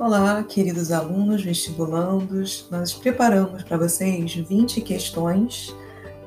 Olá, 0.00 0.44
queridos 0.44 0.92
alunos 0.92 1.42
vestibulandos. 1.42 2.68
Nós 2.70 2.94
preparamos 2.94 3.64
para 3.64 3.76
vocês 3.76 4.32
20 4.32 4.80
questões 4.80 5.74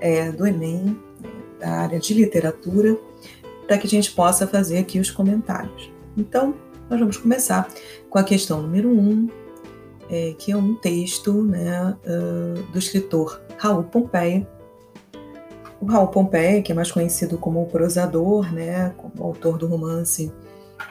é, 0.02 0.30
do 0.30 0.46
Enem, 0.46 1.00
da 1.58 1.70
área 1.70 1.98
de 1.98 2.14
literatura, 2.14 2.98
para 3.66 3.78
que 3.78 3.88
a 3.88 3.90
gente 3.90 4.12
possa 4.12 4.46
fazer 4.46 4.80
aqui 4.80 5.00
os 5.00 5.10
comentários. 5.10 5.90
Então, 6.18 6.54
nós 6.90 7.00
vamos 7.00 7.16
começar 7.16 7.70
com 8.10 8.20
a 8.20 8.26
questão 8.26 8.62
número 8.62 8.90
1, 8.90 8.94
um, 8.94 9.30
é, 10.10 10.36
que 10.38 10.52
é 10.52 10.58
um 10.58 10.76
texto 10.76 11.42
né, 11.42 11.96
uh, 12.06 12.72
do 12.74 12.78
escritor 12.78 13.42
Raul 13.58 13.84
Pompeia. 13.84 14.46
O 15.80 15.86
Raul 15.86 16.10
Pompeia, 16.10 16.62
que 16.62 16.74
é 16.74 16.76
mais 16.76 16.92
conhecido 16.92 17.38
como 17.38 17.64
o 17.64 17.68
prosador, 17.68 18.54
né, 18.54 18.94
como 18.98 19.26
autor 19.26 19.58
do 19.58 19.66
romance 19.66 20.30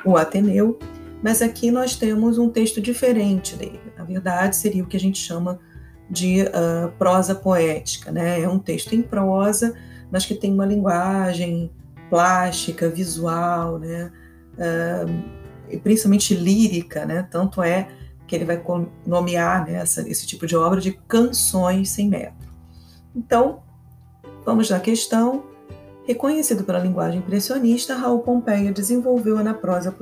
O 0.03 0.17
Ateneu, 0.17 0.79
mas 1.23 1.43
aqui 1.43 1.71
nós 1.71 1.97
temos 1.97 2.39
um 2.39 2.49
texto 2.49 2.81
diferente 2.81 3.57
dele. 3.57 3.81
Na 3.97 4.05
verdade, 4.05 4.57
seria 4.57 4.83
o 4.83 4.87
que 4.87 4.97
a 4.97 5.01
gente 5.01 5.19
chama 5.19 5.59
de 6.09 6.43
uh, 6.43 6.91
prosa 6.99 7.35
poética, 7.35 8.11
né? 8.11 8.41
É 8.41 8.49
um 8.49 8.59
texto 8.59 8.95
em 8.95 9.03
prosa, 9.03 9.75
mas 10.11 10.27
que 10.27 10.35
tem 10.35 10.53
uma 10.53 10.67
linguagem 10.67 11.71
plástica, 12.09 12.89
visual, 12.89 13.79
né? 13.79 14.11
Uh, 14.55 15.41
e 15.69 15.79
principalmente 15.79 16.35
lírica, 16.35 17.07
né? 17.07 17.27
Tanto 17.31 17.63
é 17.63 17.89
que 18.27 18.35
ele 18.37 18.45
vai 18.45 18.63
nomear 19.05 19.67
né, 19.67 19.75
essa, 19.75 20.09
esse 20.09 20.25
tipo 20.25 20.47
de 20.47 20.57
obra 20.57 20.81
de 20.81 20.93
canções 20.93 21.91
sem 21.91 22.09
metro. 22.09 22.49
Então, 23.15 23.61
vamos 24.45 24.71
na 24.71 24.79
questão. 24.79 25.50
Reconhecido 26.11 26.65
pela 26.65 26.81
linguagem 26.81 27.21
impressionista, 27.21 27.95
Raul 27.95 28.19
Pompeia 28.19 28.73
desenvolveu 28.73 29.37
na 29.45 29.55
prosa 29.55 29.95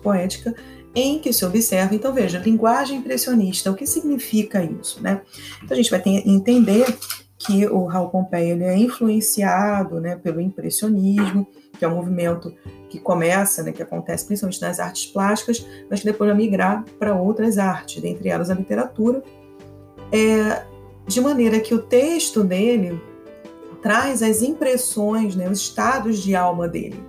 poética 0.00 0.54
em 0.94 1.18
que 1.18 1.32
se 1.32 1.44
observa. 1.44 1.92
Então, 1.92 2.14
veja, 2.14 2.38
linguagem 2.38 2.98
impressionista, 2.98 3.68
o 3.68 3.74
que 3.74 3.84
significa 3.84 4.62
isso? 4.62 5.02
Né? 5.02 5.22
Então, 5.56 5.74
a 5.74 5.74
gente 5.74 5.90
vai 5.90 6.00
ter, 6.00 6.22
entender 6.24 6.96
que 7.36 7.66
o 7.66 7.84
Raul 7.86 8.10
Pompeia 8.10 8.52
ele 8.52 8.62
é 8.62 8.76
influenciado 8.76 10.00
né, 10.00 10.14
pelo 10.14 10.40
impressionismo, 10.40 11.48
que 11.76 11.84
é 11.84 11.88
um 11.88 11.96
movimento 11.96 12.54
que 12.88 13.00
começa, 13.00 13.64
né, 13.64 13.72
que 13.72 13.82
acontece 13.82 14.26
principalmente 14.26 14.62
nas 14.62 14.78
artes 14.78 15.06
plásticas, 15.06 15.66
mas 15.90 15.98
que 15.98 16.06
depois 16.06 16.30
vai 16.30 16.36
migrar 16.36 16.84
para 16.96 17.12
outras 17.12 17.58
artes, 17.58 18.00
dentre 18.00 18.28
elas 18.28 18.50
a 18.50 18.54
literatura, 18.54 19.20
é, 20.12 20.62
de 21.08 21.20
maneira 21.20 21.58
que 21.58 21.74
o 21.74 21.82
texto 21.82 22.44
dele 22.44 23.09
traz 23.82 24.22
as 24.22 24.42
impressões, 24.42 25.34
né, 25.34 25.48
os 25.48 25.60
estados 25.60 26.18
de 26.18 26.34
alma 26.34 26.68
dele. 26.68 27.02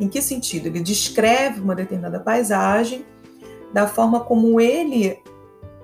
Em 0.00 0.08
que 0.08 0.22
sentido? 0.22 0.66
Ele 0.66 0.80
descreve 0.80 1.60
uma 1.60 1.74
determinada 1.74 2.20
paisagem 2.20 3.04
da 3.72 3.86
forma 3.86 4.20
como 4.20 4.60
ele 4.60 5.18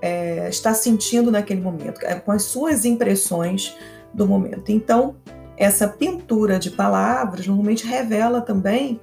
é, 0.01 0.49
está 0.49 0.73
sentindo 0.75 1.31
naquele 1.31 1.61
momento, 1.61 2.01
é, 2.03 2.15
com 2.15 2.31
as 2.31 2.43
suas 2.43 2.85
impressões 2.85 3.77
do 4.13 4.27
momento. 4.27 4.71
Então, 4.71 5.17
essa 5.57 5.89
pintura 5.89 6.59
de 6.59 6.71
palavras 6.71 7.47
normalmente 7.47 7.87
revela 7.87 8.41
também 8.41 9.01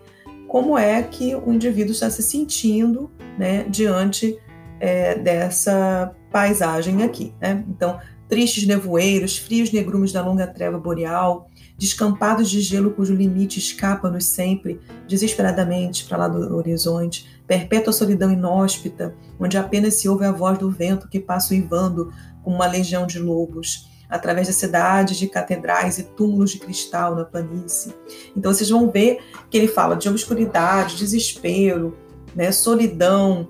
como 0.47 0.77
é 0.77 1.01
que 1.01 1.35
o 1.35 1.51
indivíduo 1.51 1.93
está 1.93 2.09
se 2.09 2.21
sentindo 2.21 3.09
né, 3.37 3.63
diante 3.69 4.37
é, 4.79 5.15
dessa 5.15 6.13
paisagem 6.29 7.03
aqui. 7.03 7.33
Né? 7.39 7.63
Então, 7.69 7.99
tristes 8.31 8.65
nevoeiros, 8.65 9.37
frios 9.37 9.73
negrumes 9.73 10.13
da 10.13 10.25
longa 10.25 10.47
treva 10.47 10.79
boreal, 10.79 11.49
descampados 11.77 12.49
de 12.49 12.61
gelo 12.61 12.91
cujo 12.91 13.13
limite 13.13 13.59
escapa-nos 13.59 14.23
sempre, 14.23 14.79
desesperadamente 15.05 16.05
para 16.05 16.15
lá 16.15 16.27
do 16.29 16.55
horizonte, 16.55 17.27
perpétua 17.45 17.91
solidão 17.91 18.31
inóspita, 18.31 19.13
onde 19.37 19.57
apenas 19.57 19.95
se 19.95 20.07
ouve 20.07 20.23
a 20.23 20.31
voz 20.31 20.57
do 20.57 20.71
vento 20.71 21.09
que 21.09 21.19
passa 21.19 21.53
uivando 21.53 22.09
como 22.41 22.55
uma 22.55 22.67
legião 22.67 23.05
de 23.05 23.19
lobos, 23.19 23.89
através 24.09 24.47
das 24.47 24.55
cidades 24.55 25.17
de 25.17 25.27
catedrais 25.27 25.99
e 25.99 26.03
túmulos 26.03 26.51
de 26.51 26.59
cristal 26.59 27.13
na 27.13 27.25
planície. 27.25 27.93
Então 28.33 28.53
vocês 28.53 28.69
vão 28.69 28.89
ver 28.89 29.19
que 29.49 29.57
ele 29.57 29.67
fala 29.67 29.97
de 29.97 30.07
obscuridade, 30.07 30.95
desespero, 30.95 31.97
né, 32.33 32.49
solidão, 32.53 33.49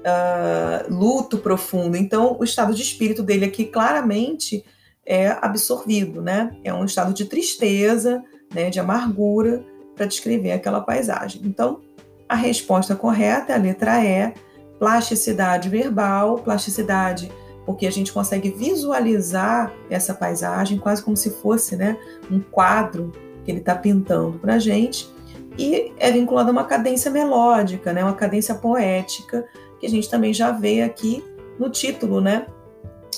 uh, 0.00 0.92
luto 0.92 1.38
profundo. 1.38 1.96
Então, 1.96 2.36
o 2.38 2.44
estado 2.44 2.74
de 2.74 2.82
espírito 2.82 3.22
dele 3.22 3.44
aqui 3.44 3.64
claramente 3.64 4.64
é 5.04 5.36
absorvido, 5.40 6.22
né? 6.22 6.56
É 6.62 6.72
um 6.72 6.84
estado 6.84 7.12
de 7.12 7.24
tristeza, 7.24 8.22
né, 8.54 8.70
de 8.70 8.78
amargura 8.78 9.64
para 9.94 10.06
descrever 10.06 10.52
aquela 10.52 10.80
paisagem. 10.80 11.42
Então, 11.44 11.80
a 12.28 12.34
resposta 12.34 12.94
correta 12.94 13.52
é 13.52 13.56
a 13.56 13.58
letra 13.58 14.04
E, 14.04 14.32
plasticidade 14.78 15.68
verbal, 15.68 16.38
plasticidade 16.38 17.30
porque 17.66 17.86
a 17.86 17.92
gente 17.92 18.12
consegue 18.12 18.50
visualizar 18.50 19.72
essa 19.88 20.14
paisagem 20.14 20.78
quase 20.78 21.02
como 21.02 21.16
se 21.16 21.30
fosse, 21.30 21.76
né, 21.76 21.96
um 22.30 22.40
quadro 22.40 23.12
que 23.44 23.50
ele 23.50 23.60
está 23.60 23.74
pintando 23.74 24.38
para 24.38 24.54
a 24.54 24.58
gente 24.58 25.08
e 25.58 25.92
é 25.98 26.10
vinculado 26.10 26.48
a 26.48 26.52
uma 26.52 26.64
cadência 26.64 27.10
melódica, 27.10 27.92
né, 27.92 28.02
uma 28.02 28.14
cadência 28.14 28.54
poética 28.54 29.46
que 29.80 29.86
a 29.86 29.90
gente 29.90 30.08
também 30.08 30.32
já 30.32 30.52
vê 30.52 30.82
aqui 30.82 31.24
no 31.58 31.70
título, 31.70 32.20
né? 32.20 32.46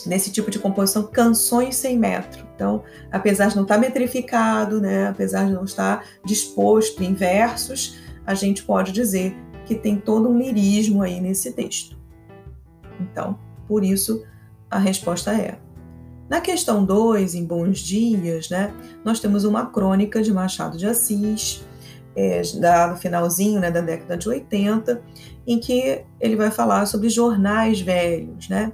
Nesse 0.06 0.30
tipo 0.30 0.50
de 0.50 0.58
composição, 0.58 1.02
canções 1.04 1.76
sem 1.76 1.98
metro. 1.98 2.46
Então, 2.54 2.82
apesar 3.10 3.48
de 3.48 3.56
não 3.56 3.62
estar 3.64 3.78
metrificado, 3.78 4.80
né? 4.80 5.08
Apesar 5.08 5.46
de 5.46 5.52
não 5.52 5.64
estar 5.64 6.06
disposto 6.24 7.02
em 7.02 7.12
versos, 7.12 7.98
a 8.24 8.34
gente 8.34 8.62
pode 8.62 8.92
dizer 8.92 9.36
que 9.66 9.74
tem 9.74 9.96
todo 9.96 10.28
um 10.28 10.38
lirismo 10.38 11.02
aí 11.02 11.20
nesse 11.20 11.52
texto. 11.52 11.96
Então, 13.00 13.38
por 13.66 13.84
isso 13.84 14.24
a 14.70 14.78
resposta 14.78 15.34
é. 15.34 15.58
Na 16.28 16.40
questão 16.40 16.84
2, 16.84 17.34
em 17.34 17.44
Bons 17.44 17.78
Dias, 17.80 18.48
né, 18.48 18.72
nós 19.04 19.20
temos 19.20 19.44
uma 19.44 19.66
crônica 19.66 20.22
de 20.22 20.32
Machado 20.32 20.78
de 20.78 20.86
Assis, 20.86 21.62
é, 22.14 22.42
da, 22.60 22.88
no 22.88 22.96
finalzinho 22.96 23.60
né, 23.60 23.70
da 23.70 23.80
década 23.80 24.16
de 24.16 24.28
80, 24.28 25.02
em 25.46 25.58
que 25.58 26.02
ele 26.20 26.36
vai 26.36 26.50
falar 26.50 26.86
sobre 26.86 27.08
jornais 27.08 27.80
velhos, 27.80 28.48
né? 28.48 28.72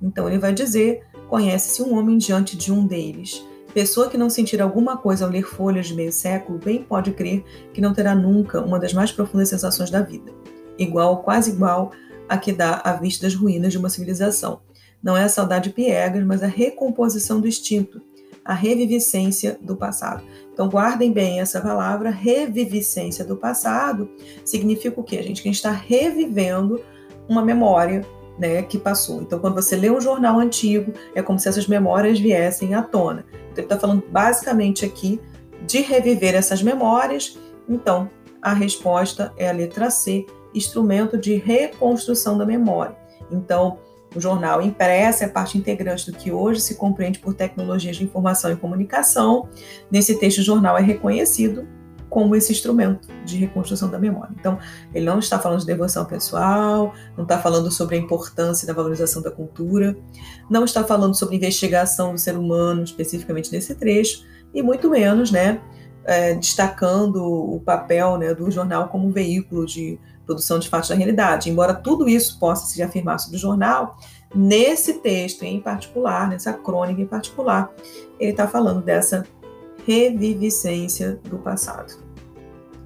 Então 0.00 0.28
ele 0.28 0.38
vai 0.38 0.52
dizer: 0.52 1.02
conhece-se 1.28 1.82
um 1.82 1.96
homem 1.96 2.16
diante 2.18 2.56
de 2.56 2.72
um 2.72 2.86
deles. 2.86 3.44
Pessoa 3.74 4.08
que 4.08 4.16
não 4.16 4.30
sentir 4.30 4.62
alguma 4.62 4.96
coisa 4.96 5.26
ao 5.26 5.30
ler 5.30 5.44
folhas 5.44 5.88
de 5.88 5.94
meio 5.94 6.10
século, 6.10 6.58
bem 6.58 6.82
pode 6.82 7.10
crer 7.12 7.44
que 7.74 7.80
não 7.80 7.92
terá 7.92 8.14
nunca 8.14 8.62
uma 8.62 8.78
das 8.78 8.94
mais 8.94 9.12
profundas 9.12 9.50
sensações 9.50 9.90
da 9.90 10.00
vida, 10.00 10.32
igual 10.78 11.10
ou 11.10 11.16
quase 11.18 11.50
igual 11.50 11.92
a 12.28 12.38
que 12.38 12.52
dá 12.52 12.80
à 12.82 12.94
vista 12.94 13.26
das 13.26 13.34
ruínas 13.34 13.72
de 13.72 13.78
uma 13.78 13.90
civilização. 13.90 14.60
Não 15.02 15.16
é 15.16 15.24
a 15.24 15.28
saudade 15.28 15.70
piegas, 15.70 16.24
mas 16.24 16.42
a 16.42 16.46
recomposição 16.46 17.38
do 17.38 17.46
instinto, 17.46 18.00
a 18.44 18.54
reviviscência 18.54 19.58
do 19.60 19.76
passado. 19.76 20.24
Então, 20.56 20.70
guardem 20.70 21.12
bem 21.12 21.38
essa 21.38 21.60
palavra, 21.60 22.08
reviviscência 22.08 23.22
do 23.22 23.36
passado, 23.36 24.08
significa 24.42 24.98
o 24.98 25.04
quê, 25.04 25.22
gente? 25.22 25.42
Que 25.42 25.48
a 25.50 25.52
gente 25.52 25.56
está 25.56 25.70
revivendo 25.70 26.80
uma 27.28 27.44
memória 27.44 28.00
né, 28.38 28.62
que 28.62 28.78
passou. 28.78 29.20
Então, 29.20 29.38
quando 29.38 29.54
você 29.54 29.76
lê 29.76 29.90
um 29.90 30.00
jornal 30.00 30.38
antigo, 30.38 30.94
é 31.14 31.20
como 31.20 31.38
se 31.38 31.46
essas 31.46 31.66
memórias 31.68 32.18
viessem 32.18 32.74
à 32.74 32.80
tona. 32.80 33.26
Então, 33.52 33.58
ele 33.58 33.62
está 33.64 33.78
falando 33.78 34.02
basicamente 34.10 34.82
aqui 34.82 35.20
de 35.66 35.82
reviver 35.82 36.34
essas 36.34 36.62
memórias. 36.62 37.38
Então, 37.68 38.08
a 38.40 38.54
resposta 38.54 39.34
é 39.36 39.50
a 39.50 39.52
letra 39.52 39.90
C, 39.90 40.24
instrumento 40.54 41.18
de 41.18 41.34
reconstrução 41.34 42.38
da 42.38 42.46
memória. 42.46 42.96
Então, 43.30 43.76
o 44.16 44.20
jornal 44.20 44.62
impresso 44.62 45.24
é 45.24 45.28
parte 45.28 45.58
integrante 45.58 46.10
do 46.10 46.16
que 46.16 46.32
hoje 46.32 46.60
se 46.60 46.74
compreende 46.76 47.18
por 47.18 47.34
tecnologias 47.34 47.96
de 47.96 48.04
informação 48.04 48.50
e 48.50 48.56
comunicação. 48.56 49.48
Nesse 49.90 50.18
texto, 50.18 50.38
o 50.38 50.42
jornal 50.42 50.78
é 50.78 50.82
reconhecido 50.82 51.66
como 52.08 52.34
esse 52.34 52.52
instrumento 52.52 53.08
de 53.24 53.36
reconstrução 53.36 53.90
da 53.90 53.98
memória. 53.98 54.34
Então, 54.38 54.58
ele 54.94 55.04
não 55.04 55.18
está 55.18 55.38
falando 55.38 55.60
de 55.60 55.66
devoção 55.66 56.04
pessoal, 56.04 56.94
não 57.16 57.24
está 57.24 57.38
falando 57.38 57.70
sobre 57.70 57.96
a 57.96 57.98
importância 57.98 58.66
da 58.66 58.72
valorização 58.72 59.20
da 59.20 59.30
cultura, 59.30 59.96
não 60.48 60.64
está 60.64 60.82
falando 60.84 61.14
sobre 61.14 61.36
investigação 61.36 62.12
do 62.12 62.18
ser 62.18 62.36
humano, 62.38 62.82
especificamente 62.84 63.52
nesse 63.52 63.74
trecho, 63.74 64.24
e 64.54 64.62
muito 64.62 64.88
menos, 64.88 65.30
né, 65.30 65.60
é, 66.04 66.34
destacando 66.34 67.22
o 67.22 67.60
papel 67.60 68.16
né, 68.16 68.32
do 68.32 68.50
jornal 68.50 68.88
como 68.88 69.08
um 69.08 69.10
veículo 69.10 69.66
de 69.66 69.98
produção 70.24 70.58
de 70.58 70.68
fatos 70.68 70.88
da 70.88 70.94
realidade. 70.94 71.50
Embora 71.50 71.74
tudo 71.74 72.08
isso 72.08 72.38
possa 72.38 72.66
se 72.66 72.82
afirmar 72.82 73.18
sobre 73.18 73.36
o 73.36 73.40
jornal, 73.40 73.96
nesse 74.36 74.94
texto 74.94 75.42
em 75.44 75.60
particular, 75.60 76.28
nessa 76.28 76.52
crônica 76.52 77.00
em 77.00 77.06
particular, 77.06 77.72
ele 78.20 78.32
está 78.32 78.46
falando 78.46 78.82
dessa 78.82 79.26
reviviscência 79.86 81.18
do 81.24 81.38
passado. 81.38 81.94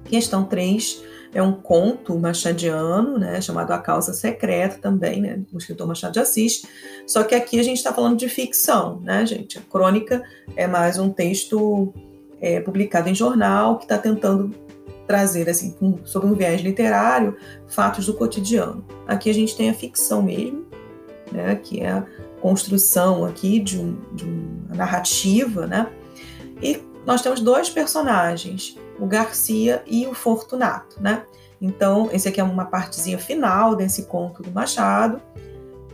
Questão 0.05 0.45
3 0.45 1.03
é 1.33 1.41
um 1.41 1.53
conto 1.53 2.17
machadiano, 2.19 3.17
né, 3.17 3.39
chamado 3.41 3.71
A 3.71 3.79
Causa 3.79 4.13
Secreta 4.13 4.77
também, 4.81 5.21
né, 5.21 5.41
do 5.51 5.57
escritor 5.57 5.87
Machado 5.87 6.13
de 6.13 6.19
Assis, 6.19 6.63
só 7.07 7.23
que 7.23 7.33
aqui 7.33 7.59
a 7.59 7.63
gente 7.63 7.77
está 7.77 7.93
falando 7.93 8.17
de 8.17 8.27
ficção, 8.27 8.99
né, 9.01 9.25
gente? 9.25 9.57
A 9.57 9.61
crônica 9.61 10.21
é 10.55 10.67
mais 10.67 10.99
um 10.99 11.09
texto 11.09 11.93
é, 12.41 12.59
publicado 12.59 13.09
em 13.09 13.15
jornal 13.15 13.77
que 13.77 13.85
está 13.85 13.97
tentando 13.97 14.53
trazer, 15.07 15.49
assim, 15.49 15.75
um, 15.81 15.97
sob 16.05 16.25
um 16.25 16.33
viés 16.33 16.61
literário, 16.61 17.35
fatos 17.67 18.05
do 18.05 18.13
cotidiano. 18.13 18.85
Aqui 19.07 19.29
a 19.29 19.33
gente 19.33 19.55
tem 19.55 19.69
a 19.69 19.73
ficção 19.73 20.21
mesmo, 20.21 20.65
né, 21.31 21.55
que 21.55 21.81
é 21.81 21.91
a 21.91 22.05
construção 22.41 23.25
aqui 23.25 23.59
de, 23.59 23.79
um, 23.79 23.97
de 24.13 24.25
uma 24.25 24.75
narrativa, 24.75 25.67
né? 25.67 25.87
E 26.61 26.81
nós 27.05 27.21
temos 27.21 27.39
dois 27.39 27.69
personagens, 27.69 28.77
o 28.99 29.05
Garcia 29.05 29.83
e 29.87 30.05
o 30.05 30.13
Fortunato, 30.13 31.01
né? 31.01 31.23
Então, 31.61 32.09
esse 32.11 32.27
aqui 32.27 32.41
é 32.41 32.43
uma 32.43 32.65
partezinha 32.65 33.19
final 33.19 33.75
desse 33.75 34.03
conto 34.03 34.41
do 34.41 34.51
Machado. 34.51 35.21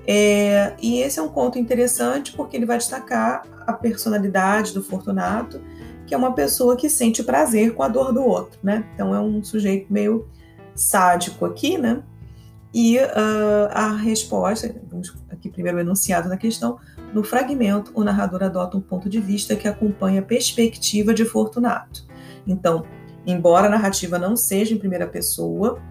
É, 0.06 0.74
e 0.82 1.00
esse 1.00 1.20
é 1.20 1.22
um 1.22 1.28
conto 1.28 1.60
interessante 1.60 2.32
porque 2.32 2.56
ele 2.56 2.66
vai 2.66 2.78
destacar 2.78 3.44
a 3.66 3.74
personalidade 3.74 4.74
do 4.74 4.82
Fortunato, 4.82 5.60
que 6.06 6.14
é 6.16 6.18
uma 6.18 6.32
pessoa 6.32 6.78
que 6.78 6.90
sente 6.90 7.22
prazer 7.22 7.74
com 7.74 7.84
a 7.84 7.90
dor 7.90 8.14
do 8.14 8.24
outro, 8.24 8.58
né? 8.64 8.86
Então 8.94 9.14
é 9.14 9.20
um 9.20 9.44
sujeito 9.44 9.92
meio 9.92 10.26
sádico 10.74 11.46
aqui, 11.46 11.78
né? 11.78 12.02
E 12.74 12.98
uh, 12.98 13.70
a 13.72 13.96
resposta, 13.96 14.76
vamos 14.90 15.16
aqui 15.30 15.50
primeiro 15.50 15.78
o 15.78 15.82
enunciado 15.82 16.30
da 16.30 16.38
questão, 16.38 16.78
no 17.14 17.24
fragmento 17.24 17.92
o 17.96 18.04
narrador 18.04 18.44
adota 18.44 18.78
um 18.78 18.82
ponto 18.82 19.10
de 19.10 19.20
vista 19.20 19.56
que 19.56 19.68
acompanha 19.68 20.20
a 20.20 20.24
perspectiva 20.24 21.14
de 21.14 21.26
Fortunato. 21.26 22.06
Então, 22.46 22.86
embora 23.26 23.68
a 23.68 23.70
narrativa 23.70 24.20
não 24.20 24.36
seja 24.36 24.74
em 24.74 24.78
primeira 24.78 25.08
pessoa, 25.08 25.82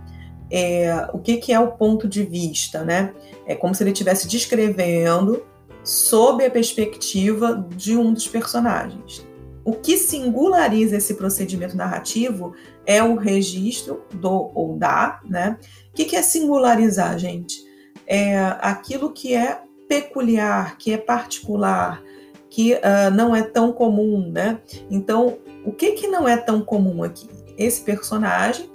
é, 0.51 1.09
o 1.13 1.19
que, 1.19 1.39
que 1.39 1.53
é 1.53 1.59
o 1.59 1.73
ponto 1.73 2.07
de 2.09 2.25
vista, 2.25 2.85
né? 2.85 3.13
É 3.47 3.55
como 3.55 3.75
se 3.75 3.83
ele 3.83 3.91
estivesse 3.91 4.29
descrevendo 4.29 5.45
sob 5.83 6.45
a 6.45 6.51
perspectiva 6.51 7.67
de 7.77 7.97
um 7.97 8.13
dos 8.13 8.27
personagens. 8.27 9.27
O 9.65 9.73
que 9.73 9.97
singulariza 9.97 10.97
esse 10.97 11.15
procedimento 11.15 11.77
narrativo 11.77 12.55
é 12.85 13.03
o 13.03 13.17
registro 13.17 14.05
do 14.15 14.53
ou 14.55 14.77
da, 14.79 15.21
né? 15.25 15.59
O 15.97 16.05
que, 16.05 16.15
é 16.15 16.21
singularizar, 16.21 17.19
gente? 17.19 17.65
É 18.07 18.37
aquilo 18.61 19.11
que 19.13 19.35
é 19.35 19.63
peculiar, 19.89 20.77
que 20.77 20.93
é 20.93 20.99
particular, 20.99 22.03
que 22.51 22.75
uh, 22.75 23.11
não 23.15 23.35
é 23.35 23.43
tão 23.43 23.73
comum, 23.73 24.31
né? 24.31 24.61
Então, 24.91 25.39
o 25.65 25.73
que 25.73 25.93
que 25.93 26.07
não 26.07 26.29
é 26.29 26.37
tão 26.37 26.61
comum 26.61 27.03
aqui? 27.03 27.27
Esse 27.57 27.81
personagem 27.81 28.71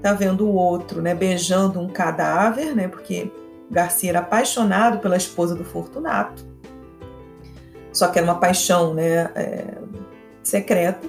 tá 0.00 0.12
vendo 0.12 0.46
o 0.46 0.54
outro, 0.54 1.02
né, 1.02 1.12
beijando 1.12 1.80
um 1.80 1.88
cadáver, 1.88 2.72
né? 2.72 2.86
Porque 2.86 3.32
Garcia 3.68 4.10
era 4.10 4.20
apaixonado 4.20 5.00
pela 5.00 5.16
esposa 5.16 5.56
do 5.56 5.64
Fortunato. 5.64 6.46
Só 7.92 8.06
que 8.06 8.20
era 8.20 8.28
uma 8.28 8.38
paixão, 8.38 8.94
né, 8.94 9.28
é, 9.34 9.74
secreta. 10.40 11.08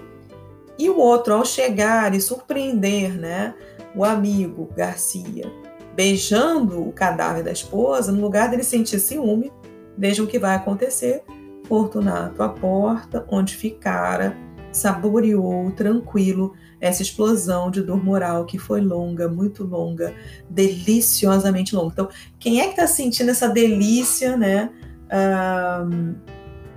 E 0.75 0.89
o 0.89 0.97
outro, 0.97 1.35
ao 1.35 1.45
chegar 1.45 2.15
e 2.15 2.19
surpreender, 2.19 3.13
né, 3.13 3.53
o 3.95 4.03
amigo 4.03 4.69
Garcia 4.75 5.51
beijando 5.95 6.85
o 6.87 6.91
cadáver 6.91 7.43
da 7.43 7.51
esposa, 7.51 8.11
no 8.11 8.21
lugar 8.21 8.49
dele 8.49 8.63
sentir 8.63 8.99
ciúme, 8.99 9.51
vejam 9.97 10.25
o 10.25 10.27
que 10.27 10.37
vai 10.37 10.55
acontecer. 10.55 11.23
Fortunato 11.67 12.43
à 12.43 12.49
porta, 12.49 13.25
onde 13.29 13.55
ficara, 13.55 14.37
saboreou 14.71 15.71
tranquilo 15.71 16.53
essa 16.81 17.01
explosão 17.01 17.71
de 17.71 17.81
dor 17.81 18.03
moral 18.03 18.45
que 18.45 18.59
foi 18.59 18.81
longa, 18.81 19.29
muito 19.29 19.63
longa, 19.63 20.13
deliciosamente 20.49 21.73
longa. 21.73 21.93
Então, 21.93 22.09
quem 22.37 22.59
é 22.59 22.65
que 22.65 22.71
está 22.71 22.85
sentindo 22.85 23.31
essa 23.31 23.47
delícia, 23.47 24.35
né, 24.35 24.69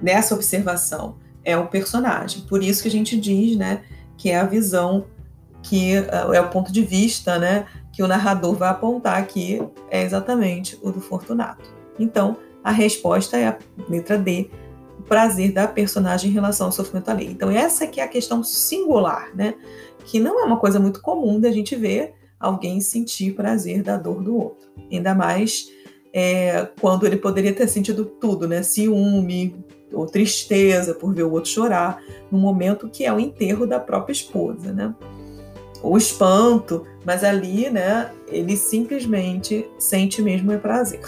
nessa 0.01 0.35
observação? 0.35 1.17
É 1.45 1.57
o 1.57 1.67
personagem. 1.67 2.43
Por 2.43 2.63
isso 2.63 2.83
que 2.83 2.89
a 2.89 2.93
gente 2.93 3.19
diz, 3.19 3.57
né, 3.57 3.83
que 4.17 4.31
é 4.31 4.39
a 4.39 4.45
visão, 4.45 5.07
que 5.63 5.99
uh, 5.99 6.33
é 6.33 6.41
o 6.41 6.49
ponto 6.49 6.73
de 6.73 6.83
vista, 6.83 7.39
né, 7.39 7.67
que 7.93 8.03
o 8.03 8.09
narrador 8.09 8.55
vai 8.55 8.69
apontar 8.69 9.19
aqui 9.19 9.61
é 9.91 10.03
exatamente 10.03 10.79
o 10.83 10.91
do 10.91 11.01
Fortunato. 11.01 11.69
Então, 11.99 12.37
a 12.63 12.71
resposta 12.71 13.37
é 13.37 13.49
a 13.49 13.59
letra 13.89 14.17
D, 14.17 14.51
o 14.99 15.03
prazer 15.03 15.53
da 15.53 15.67
personagem 15.67 16.31
em 16.31 16.35
relação 16.35 16.67
ao 16.67 16.73
sofrimento 16.73 17.09
alheio. 17.09 17.31
Então, 17.31 17.51
essa 17.51 17.87
que 17.87 18.01
é 18.01 18.05
a 18.05 18.09
questão 18.09 18.43
singular, 18.45 19.31
né? 19.35 19.55
que 20.09 20.19
não 20.19 20.41
é 20.41 20.45
uma 20.45 20.57
coisa 20.57 20.81
muito 20.81 21.03
comum 21.03 21.39
da 21.39 21.51
gente 21.51 21.77
ver 21.77 22.15
alguém 22.41 22.81
sentir 22.81 23.35
prazer 23.35 23.83
da 23.83 23.97
dor 23.99 24.23
do 24.23 24.35
outro. 24.35 24.67
Ainda 24.91 25.15
mais 25.15 25.71
é, 26.15 26.67
quando 26.81 27.07
ele 27.07 27.19
poderia 27.19 27.53
ter 27.53 27.69
sentido 27.69 28.07
tudo, 28.07 28.49
né? 28.49 28.63
Ciúme 28.63 29.55
ou 29.93 30.07
tristeza 30.07 30.95
por 30.95 31.15
ver 31.15 31.25
o 31.25 31.33
outro 31.33 31.51
chorar, 31.51 32.01
no 32.31 32.39
momento 32.39 32.89
que 32.89 33.05
é 33.05 33.13
o 33.13 33.21
enterro 33.21 33.67
da 33.67 33.79
própria 33.79 34.13
esposa, 34.13 34.73
né? 34.73 34.95
O 35.83 35.97
espanto, 35.97 36.85
mas 37.05 37.23
ali, 37.23 37.71
né, 37.71 38.11
ele 38.29 38.57
simplesmente 38.57 39.69
sente 39.79 40.21
mesmo 40.21 40.53
é 40.53 40.59
prazer. 40.59 41.01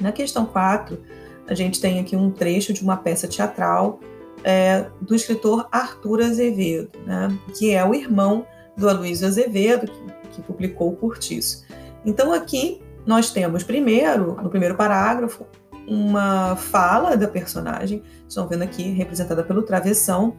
Na 0.00 0.12
questão 0.12 0.46
4, 0.46 0.98
a 1.46 1.54
gente 1.54 1.80
tem 1.80 1.98
aqui 1.98 2.16
um 2.16 2.30
trecho 2.30 2.72
de 2.72 2.82
uma 2.82 2.96
peça 2.96 3.26
teatral 3.26 4.00
é, 4.44 4.86
do 5.00 5.14
escritor 5.14 5.68
Arthur 5.70 6.22
Azevedo, 6.22 6.90
né, 7.04 7.36
que 7.58 7.72
é 7.72 7.84
o 7.84 7.94
irmão 7.94 8.46
do 8.76 8.88
Aloysio 8.88 9.26
Azevedo, 9.26 9.90
que, 9.90 10.28
que 10.30 10.42
publicou 10.42 10.90
o 10.90 10.96
Curtiço. 10.96 11.64
Então 12.04 12.32
aqui 12.32 12.80
nós 13.04 13.30
temos 13.30 13.62
primeiro, 13.62 14.36
no 14.40 14.48
primeiro 14.48 14.76
parágrafo, 14.76 15.44
uma 15.86 16.54
fala 16.54 17.16
da 17.16 17.26
personagem, 17.26 18.02
estão 18.28 18.46
vendo 18.46 18.62
aqui 18.62 18.84
representada 18.90 19.42
pelo 19.42 19.62
travessão, 19.62 20.36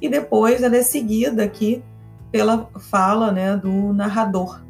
e 0.00 0.08
depois 0.08 0.62
ela 0.62 0.76
é 0.76 0.82
seguida 0.82 1.42
aqui 1.44 1.82
pela 2.30 2.68
fala 2.78 3.32
né, 3.32 3.56
do 3.56 3.92
narrador. 3.92 4.64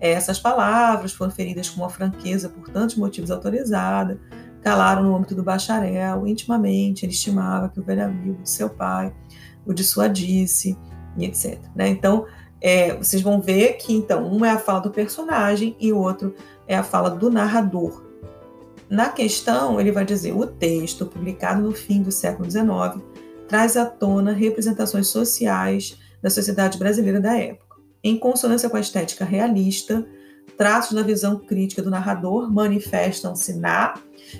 Essas 0.00 0.38
palavras 0.38 1.12
foram 1.12 1.32
feridas 1.32 1.68
com 1.68 1.80
uma 1.80 1.90
franqueza 1.90 2.48
por 2.48 2.68
tantos 2.68 2.96
motivos 2.96 3.30
autorizada, 3.30 4.20
calaram 4.62 5.02
no 5.02 5.16
âmbito 5.16 5.34
do 5.34 5.42
bacharel, 5.42 6.26
intimamente, 6.26 7.04
ele 7.04 7.12
estimava 7.12 7.68
que 7.68 7.80
o 7.80 7.82
velho 7.82 8.04
amigo 8.04 8.42
de 8.42 8.50
seu 8.50 8.70
pai 8.70 9.12
o 9.66 9.74
dissuadisse, 9.74 10.78
e 11.16 11.24
etc. 11.24 11.58
Né? 11.74 11.88
Então, 11.88 12.26
é, 12.60 12.94
vocês 12.94 13.22
vão 13.22 13.40
ver 13.40 13.74
que, 13.74 13.92
então, 13.92 14.26
um 14.32 14.44
é 14.44 14.50
a 14.50 14.58
fala 14.58 14.80
do 14.80 14.90
personagem 14.90 15.76
e 15.78 15.92
o 15.92 15.98
outro 15.98 16.34
é 16.66 16.76
a 16.76 16.82
fala 16.82 17.10
do 17.10 17.30
narrador. 17.30 18.04
Na 18.88 19.10
questão, 19.10 19.80
ele 19.80 19.92
vai 19.92 20.04
dizer: 20.04 20.32
o 20.32 20.46
texto, 20.46 21.06
publicado 21.06 21.60
no 21.60 21.72
fim 21.72 22.02
do 22.02 22.10
século 22.10 22.50
XIX, 22.50 23.02
traz 23.46 23.76
à 23.76 23.84
tona 23.84 24.32
representações 24.32 25.08
sociais 25.08 25.98
da 26.22 26.30
sociedade 26.30 26.78
brasileira 26.78 27.20
da 27.20 27.36
época. 27.36 27.76
Em 28.02 28.18
consonância 28.18 28.70
com 28.70 28.76
a 28.76 28.80
estética 28.80 29.24
realista, 29.24 30.06
traços 30.56 30.94
da 30.94 31.02
visão 31.02 31.38
crítica 31.38 31.82
do 31.82 31.90
narrador 31.90 32.52
manifestam-se 32.52 33.54
na 33.54 33.94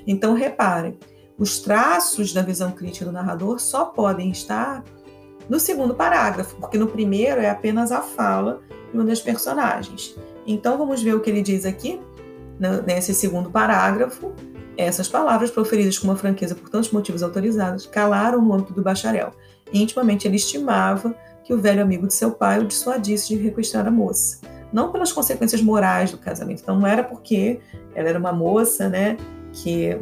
então, 0.06 0.34
reparem, 0.34 0.98
os 1.38 1.60
traços 1.60 2.32
da 2.32 2.42
visão 2.42 2.72
crítica 2.72 3.04
do 3.04 3.12
narrador 3.12 3.60
só 3.60 3.86
podem 3.86 4.30
estar 4.30 4.84
no 5.48 5.58
segundo 5.58 5.94
parágrafo, 5.94 6.56
porque 6.56 6.76
no 6.76 6.88
primeiro 6.88 7.40
é 7.40 7.48
apenas 7.48 7.92
a 7.92 8.02
fala 8.02 8.60
de 8.90 8.98
uma 8.98 9.04
das 9.04 9.20
personagens. 9.20 10.16
Então, 10.46 10.76
vamos 10.76 11.02
ver 11.02 11.14
o 11.14 11.20
que 11.20 11.30
ele 11.30 11.42
diz 11.42 11.64
aqui, 11.64 12.00
nesse 12.86 13.14
segundo 13.14 13.50
parágrafo. 13.50 14.32
Essas 14.76 15.08
palavras, 15.08 15.50
proferidas 15.50 15.98
com 15.98 16.06
uma 16.06 16.16
franqueza 16.16 16.54
por 16.54 16.68
tantos 16.68 16.90
motivos 16.90 17.22
autorizados, 17.22 17.86
calaram 17.86 18.40
no 18.40 18.52
âmbito 18.52 18.72
do 18.72 18.82
bacharel. 18.82 19.32
Intimamente 19.72 20.26
ele 20.26 20.36
estimava 20.36 21.14
que 21.48 21.54
o 21.54 21.58
velho 21.58 21.80
amigo 21.80 22.06
de 22.06 22.12
seu 22.12 22.32
pai 22.32 22.60
o 22.60 22.66
dissuadisse 22.66 23.28
de 23.28 23.42
requestar 23.42 23.86
a 23.86 23.90
moça. 23.90 24.38
Não 24.70 24.92
pelas 24.92 25.10
consequências 25.10 25.62
morais 25.62 26.10
do 26.10 26.18
casamento. 26.18 26.60
Então, 26.60 26.78
não 26.78 26.86
era 26.86 27.02
porque 27.02 27.58
ela 27.94 28.06
era 28.06 28.18
uma 28.18 28.34
moça, 28.34 28.86
né? 28.86 29.16
que 29.50 29.98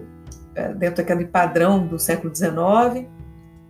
é, 0.56 0.74
dentro 0.74 0.96
daquele 0.96 1.24
padrão 1.24 1.86
do 1.86 2.00
século 2.00 2.34
XIX 2.34 3.06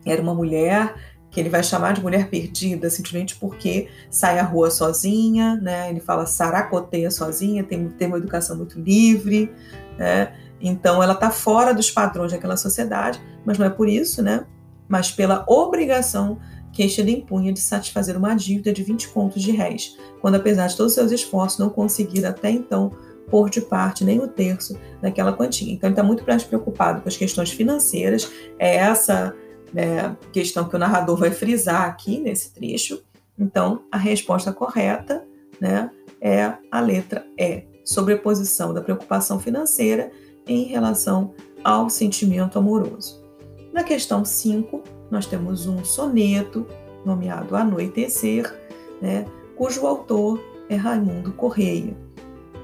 era 0.07 0.23
uma 0.23 0.35
mulher 0.35 0.95
que 1.31 1.39
ele 1.39 1.51
vai 1.51 1.63
chamar 1.63 1.93
de 1.93 2.01
mulher 2.01 2.31
perdida 2.31 2.89
simplesmente 2.89 3.37
porque 3.37 3.91
sai 4.09 4.39
à 4.39 4.43
rua 4.43 4.71
sozinha, 4.71 5.57
né? 5.57 5.91
Ele 5.91 6.01
fala 6.01 6.25
saracoteia 6.25 7.11
sozinha, 7.11 7.63
tem, 7.63 7.91
tem 7.91 8.09
uma 8.09 8.17
educação 8.17 8.57
muito 8.57 8.81
livre, 8.81 9.53
né? 9.99 10.33
Então 10.59 11.03
ela 11.03 11.13
está 11.13 11.31
fora 11.31 11.75
dos 11.75 11.91
padrões 11.91 12.33
daquela 12.33 12.57
sociedade, 12.57 13.21
mas 13.45 13.59
não 13.59 13.67
é 13.67 13.71
por 13.71 13.87
isso, 13.87 14.23
né? 14.23 14.47
Mas 14.89 15.13
pela 15.13 15.45
obrigação 15.47 16.39
que 16.77 16.83
este 16.83 17.01
lhe 17.01 17.13
impunha 17.13 17.55
de 17.55 17.61
satisfazer 17.61 18.19
uma 18.19 18.35
dívida 18.35 18.71
de 18.71 18.83
20 18.83 19.09
contos 19.09 19.43
de 19.43 19.51
réis, 19.51 19.97
quando 20.21 20.35
apesar 20.35 20.67
de 20.67 20.77
todos 20.77 20.93
os 20.93 20.95
seus 20.95 21.11
esforços 21.11 21.59
não 21.59 21.71
conseguira 21.71 22.29
até 22.29 22.51
então 22.51 22.93
pôr 23.31 23.49
de 23.49 23.63
parte 23.63 24.05
nem 24.05 24.21
o 24.21 24.29
terço 24.29 24.79
daquela 25.01 25.33
quantia. 25.33 25.73
Então, 25.73 25.89
ele 25.89 25.95
está 25.95 26.03
muito 26.03 26.23
mais 26.27 26.45
preocupado 26.45 27.01
com 27.01 27.09
as 27.09 27.17
questões 27.17 27.51
financeiras. 27.51 28.31
É 28.59 28.77
essa 28.77 29.35
né, 29.73 30.15
questão 30.31 30.69
que 30.69 30.77
o 30.77 30.79
narrador 30.79 31.17
vai 31.17 31.31
frisar 31.31 31.87
aqui 31.87 32.21
nesse 32.21 32.53
trecho. 32.53 33.03
Então, 33.39 33.83
a 33.91 33.97
resposta 33.97 34.53
correta 34.53 35.25
né, 35.59 35.91
é 36.21 36.53
a 36.71 36.81
letra 36.81 37.27
E, 37.39 37.65
sobreposição 37.87 38.75
da 38.75 38.83
preocupação 38.83 39.41
financeira 39.41 40.11
em 40.47 40.65
relação 40.65 41.35
ao 41.65 41.89
sentimento 41.89 42.59
amoroso. 42.59 43.25
Na 43.73 43.83
questão 43.83 44.27
5, 44.27 44.83
nós 45.11 45.27
temos 45.27 45.67
um 45.67 45.85
soneto 45.85 46.67
nomeado 47.05 47.55
Anoitecer, 47.55 48.53
né, 49.01 49.27
cujo 49.55 49.87
autor 49.87 50.43
é 50.69 50.75
Raimundo 50.75 51.33
Correia. 51.33 51.97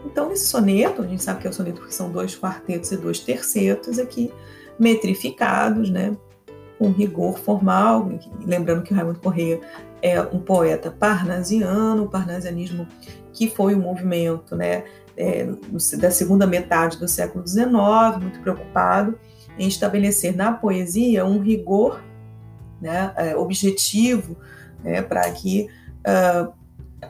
Então, 0.04 0.28
nesse 0.28 0.46
soneto, 0.46 1.02
a 1.02 1.06
gente 1.06 1.22
sabe 1.22 1.40
que 1.40 1.46
é 1.46 1.50
o 1.50 1.52
soneto 1.52 1.80
porque 1.80 1.94
são 1.94 2.10
dois 2.10 2.36
quartetos 2.36 2.90
e 2.90 2.96
dois 2.96 3.20
tercetos 3.20 3.98
aqui, 3.98 4.32
metrificados, 4.78 5.90
né, 5.90 6.16
com 6.78 6.90
rigor 6.90 7.38
formal, 7.38 8.08
lembrando 8.44 8.82
que 8.82 8.92
Raimundo 8.92 9.20
Correia 9.20 9.60
é 10.02 10.20
um 10.20 10.40
poeta 10.40 10.90
parnasiano, 10.90 12.04
o 12.04 12.08
parnasianismo 12.08 12.88
que 13.32 13.48
foi 13.48 13.76
um 13.76 13.80
movimento 13.80 14.56
né, 14.56 14.84
é, 15.16 15.48
da 15.98 16.10
segunda 16.10 16.46
metade 16.46 16.98
do 16.98 17.06
século 17.06 17.46
XIX, 17.46 17.70
muito 18.20 18.40
preocupado 18.40 19.18
em 19.58 19.68
estabelecer 19.68 20.34
na 20.34 20.52
poesia 20.52 21.24
um 21.24 21.38
rigor 21.38 22.02
né, 22.82 23.12
é, 23.16 23.36
objetivo 23.36 24.36
né, 24.82 25.00
para 25.00 25.30
que 25.30 25.68
uh, 26.00 26.52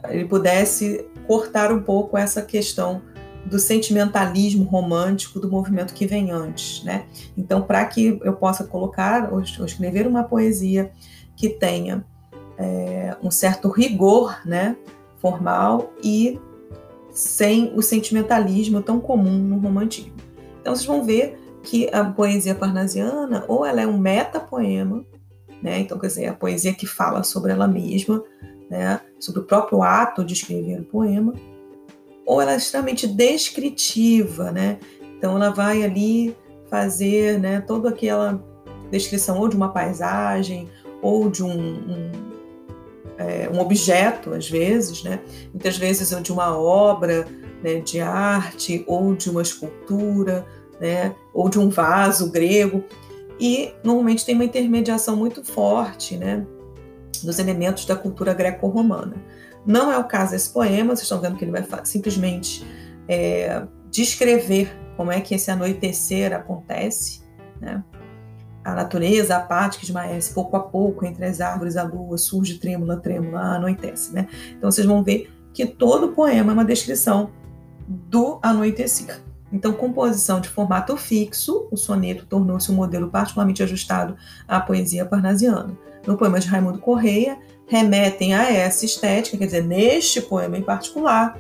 ele 0.09 0.27
pudesse 0.27 1.07
cortar 1.27 1.73
um 1.73 1.83
pouco 1.83 2.17
essa 2.17 2.43
questão 2.43 3.03
do 3.45 3.59
sentimentalismo 3.59 4.65
romântico 4.65 5.41
do 5.41 5.51
movimento 5.51 5.95
que 5.95 6.07
vem 6.07 6.31
antes, 6.31 6.85
né? 6.85 7.07
Então, 7.37 7.63
para 7.63 7.85
que 7.87 8.21
eu 8.23 8.35
possa 8.35 8.63
colocar 8.63 9.33
ou, 9.33 9.41
escrever 9.41 10.07
uma 10.07 10.23
poesia 10.23 10.93
que 11.35 11.49
tenha 11.49 12.05
é, 12.57 13.17
um 13.23 13.31
certo 13.31 13.69
rigor, 13.69 14.41
né, 14.45 14.77
formal 15.19 15.93
e 16.03 16.41
sem 17.11 17.73
o 17.75 17.83
sentimentalismo 17.83 18.81
tão 18.81 19.01
comum 19.01 19.39
no 19.39 19.59
romantismo. 19.59 20.15
Então, 20.61 20.75
vocês 20.75 20.87
vão 20.87 21.05
ver 21.05 21.39
que 21.63 21.89
a 21.93 22.05
poesia 22.05 22.55
parnasiana 22.55 23.45
ou 23.49 23.67
ela 23.67 23.81
é 23.81 23.87
um 23.87 23.99
metapoema, 23.99 25.05
né? 25.63 25.79
Então, 25.81 25.99
quer 25.99 26.09
dizer, 26.09 26.27
a 26.27 26.35
poesia 26.35 26.75
que 26.75 26.87
fala 26.87 27.23
sobre 27.23 27.53
ela 27.53 27.69
mesma, 27.69 28.23
né? 28.69 29.01
Sobre 29.21 29.41
o 29.41 29.45
próprio 29.45 29.83
ato 29.83 30.25
de 30.25 30.35
escrever 30.35 30.81
o 30.81 30.85
poema, 30.85 31.35
ou 32.27 32.41
ela 32.41 32.53
é 32.53 32.57
extremamente 32.57 33.07
descritiva, 33.07 34.51
né? 34.51 34.79
Então 35.17 35.37
ela 35.37 35.51
vai 35.51 35.83
ali 35.83 36.37
fazer, 36.69 37.39
né, 37.39 37.61
toda 37.61 37.91
aquela 37.91 38.43
descrição 38.91 39.39
ou 39.39 39.47
de 39.47 39.55
uma 39.55 39.69
paisagem 39.69 40.69
ou 41.03 41.29
de 41.29 41.45
um, 41.45 41.51
um, 41.51 42.11
é, 43.19 43.49
um 43.53 43.61
objeto, 43.61 44.33
às 44.33 44.49
vezes, 44.49 45.03
né? 45.03 45.21
Muitas 45.53 45.77
vezes 45.77 46.11
de 46.23 46.33
uma 46.33 46.57
obra 46.57 47.27
né, 47.63 47.81
de 47.81 48.01
arte 48.01 48.85
ou 48.87 49.15
de 49.15 49.31
uma 49.31 49.43
escultura, 49.43 50.47
né? 50.81 51.15
Ou 51.33 51.49
de 51.49 51.59
um 51.59 51.69
vaso 51.69 52.31
grego 52.31 52.83
e 53.43 53.75
normalmente 53.83 54.25
tem 54.25 54.37
uma 54.37 54.45
intermediação 54.45 55.17
muito 55.17 55.43
forte, 55.43 56.17
né? 56.17 56.47
Dos 57.25 57.41
elementos 57.41 57.85
da 57.85 57.97
cultura 57.97 58.33
greco-romana. 58.33 59.17
Não 59.67 59.91
é 59.91 59.99
o 59.99 60.05
caso 60.05 60.31
desse 60.31 60.49
poema, 60.51 60.95
vocês 60.95 61.03
estão 61.03 61.21
vendo 61.21 61.35
que 61.35 61.45
ele 61.45 61.51
vai 61.51 61.67
simplesmente 61.83 62.65
é, 63.09 63.67
descrever 63.91 64.73
como 64.97 65.11
é 65.11 65.21
que 65.21 65.35
esse 65.35 65.51
anoitecer 65.51 66.33
acontece, 66.33 67.23
né? 67.61 67.83
A 68.65 68.77
natureza 68.77 69.37
apática 69.37 69.85
esmaece 69.85 70.33
pouco 70.33 70.57
a 70.57 70.61
pouco 70.61 71.05
entre 71.05 71.25
as 71.25 71.41
árvores, 71.41 71.77
a 71.77 71.83
lua 71.83 72.17
surge 72.17 72.61
trêmula, 72.61 73.01
trêmula, 73.01 73.57
anoitece, 73.57 74.15
né? 74.15 74.29
Então 74.57 74.71
vocês 74.71 74.87
vão 74.87 75.03
ver 75.03 75.29
que 75.53 75.67
todo 75.67 76.13
poema 76.13 76.53
é 76.53 76.55
uma 76.55 76.65
descrição 76.65 77.33
do 77.89 78.39
anoitecer. 78.41 79.21
Então, 79.53 79.73
composição 79.73 80.41
de 80.41 80.49
formato 80.49 80.97
fixo, 80.97 81.69
o 81.71 81.77
soneto 81.77 82.25
tornou-se 82.27 82.73
um 82.73 82.75
modelo 82.75 83.11
particularmente 83.11 83.63
ajustado 83.63 84.17
à 84.49 84.59
poesia 84.61 85.05
parnasiana. 85.05 85.77
No 86.07 86.17
poema 86.17 86.41
de 86.41 86.49
Raimundo 86.49 86.79
Correia, 86.79 87.39
remetem 87.67 88.35
a 88.35 88.51
essa 88.51 88.85
estética, 88.85 89.37
quer 89.37 89.47
dizer, 89.47 89.65
neste 89.65 90.21
poema 90.23 90.57
em 90.57 90.63
particular, 90.63 91.39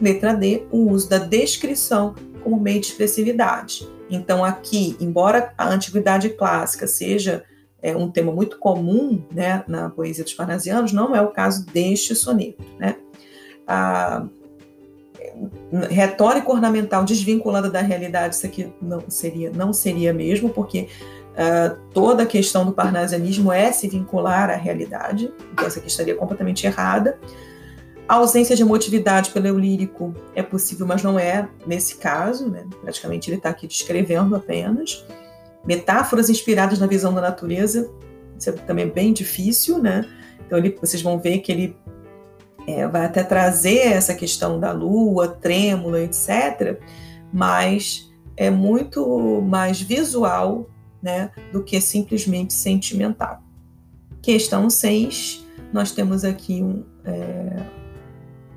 letra 0.00 0.32
D, 0.32 0.66
o 0.70 0.90
uso 0.90 1.08
da 1.08 1.18
descrição 1.18 2.14
como 2.42 2.58
meio 2.58 2.80
de 2.80 2.86
expressividade. 2.86 3.86
Então, 4.08 4.44
aqui, 4.44 4.96
embora 4.98 5.52
a 5.56 5.68
antiguidade 5.68 6.30
clássica 6.30 6.86
seja 6.86 7.44
é, 7.82 7.96
um 7.96 8.10
tema 8.10 8.32
muito 8.32 8.58
comum 8.58 9.22
né, 9.32 9.62
na 9.68 9.90
poesia 9.90 10.24
dos 10.24 10.34
parnasianos, 10.34 10.92
não 10.92 11.14
é 11.14 11.20
o 11.20 11.28
caso 11.28 11.64
deste 11.66 12.14
soneto. 12.14 12.64
Né? 12.78 12.96
A 13.66 14.26
retórica 15.88 16.50
ornamental 16.50 17.04
desvinculada 17.04 17.70
da 17.70 17.80
realidade, 17.80 18.34
isso 18.34 18.46
aqui 18.46 18.72
não 18.80 19.02
seria, 19.08 19.50
não 19.50 19.72
seria 19.72 20.12
mesmo, 20.12 20.50
porque 20.50 20.88
Uh, 21.30 21.78
toda 21.94 22.24
a 22.24 22.26
questão 22.26 22.66
do 22.66 22.72
parnasianismo 22.72 23.52
é 23.52 23.70
se 23.70 23.88
vincular 23.88 24.50
à 24.50 24.56
realidade, 24.56 25.32
então 25.52 25.64
essa 25.64 25.78
aqui 25.78 25.88
estaria 25.88 26.14
completamente 26.14 26.66
errada. 26.66 27.18
A 28.06 28.16
ausência 28.16 28.56
de 28.56 28.62
emotividade 28.62 29.30
pelo 29.30 29.46
eu 29.46 29.56
lírico 29.56 30.12
é 30.34 30.42
possível, 30.42 30.84
mas 30.84 31.02
não 31.02 31.18
é 31.18 31.48
nesse 31.64 31.96
caso, 31.96 32.48
né? 32.48 32.66
praticamente 32.82 33.30
ele 33.30 33.36
está 33.36 33.50
aqui 33.50 33.68
descrevendo 33.68 34.34
apenas. 34.34 35.06
Metáforas 35.64 36.28
inspiradas 36.28 36.80
na 36.80 36.88
visão 36.88 37.14
da 37.14 37.20
natureza, 37.20 37.88
isso 38.36 38.50
é 38.50 38.52
também 38.52 38.88
bem 38.88 39.12
difícil, 39.12 39.78
né? 39.78 40.04
Então 40.44 40.58
ele, 40.58 40.76
vocês 40.80 41.00
vão 41.00 41.20
ver 41.20 41.38
que 41.38 41.52
ele 41.52 41.76
é, 42.66 42.86
vai 42.86 43.04
até 43.04 43.22
trazer 43.22 43.92
essa 43.92 44.14
questão 44.14 44.58
da 44.58 44.72
lua, 44.72 45.28
trêmula, 45.28 46.00
etc., 46.00 46.80
mas 47.32 48.10
é 48.36 48.50
muito 48.50 49.40
mais 49.42 49.80
visual 49.80 50.68
né, 51.02 51.30
do 51.52 51.62
que 51.62 51.80
simplesmente 51.80 52.52
sentimental. 52.52 53.42
Questão 54.22 54.68
6, 54.68 55.46
nós 55.72 55.92
temos 55.92 56.24
aqui 56.24 56.62
um, 56.62 56.84
é, 57.04 57.64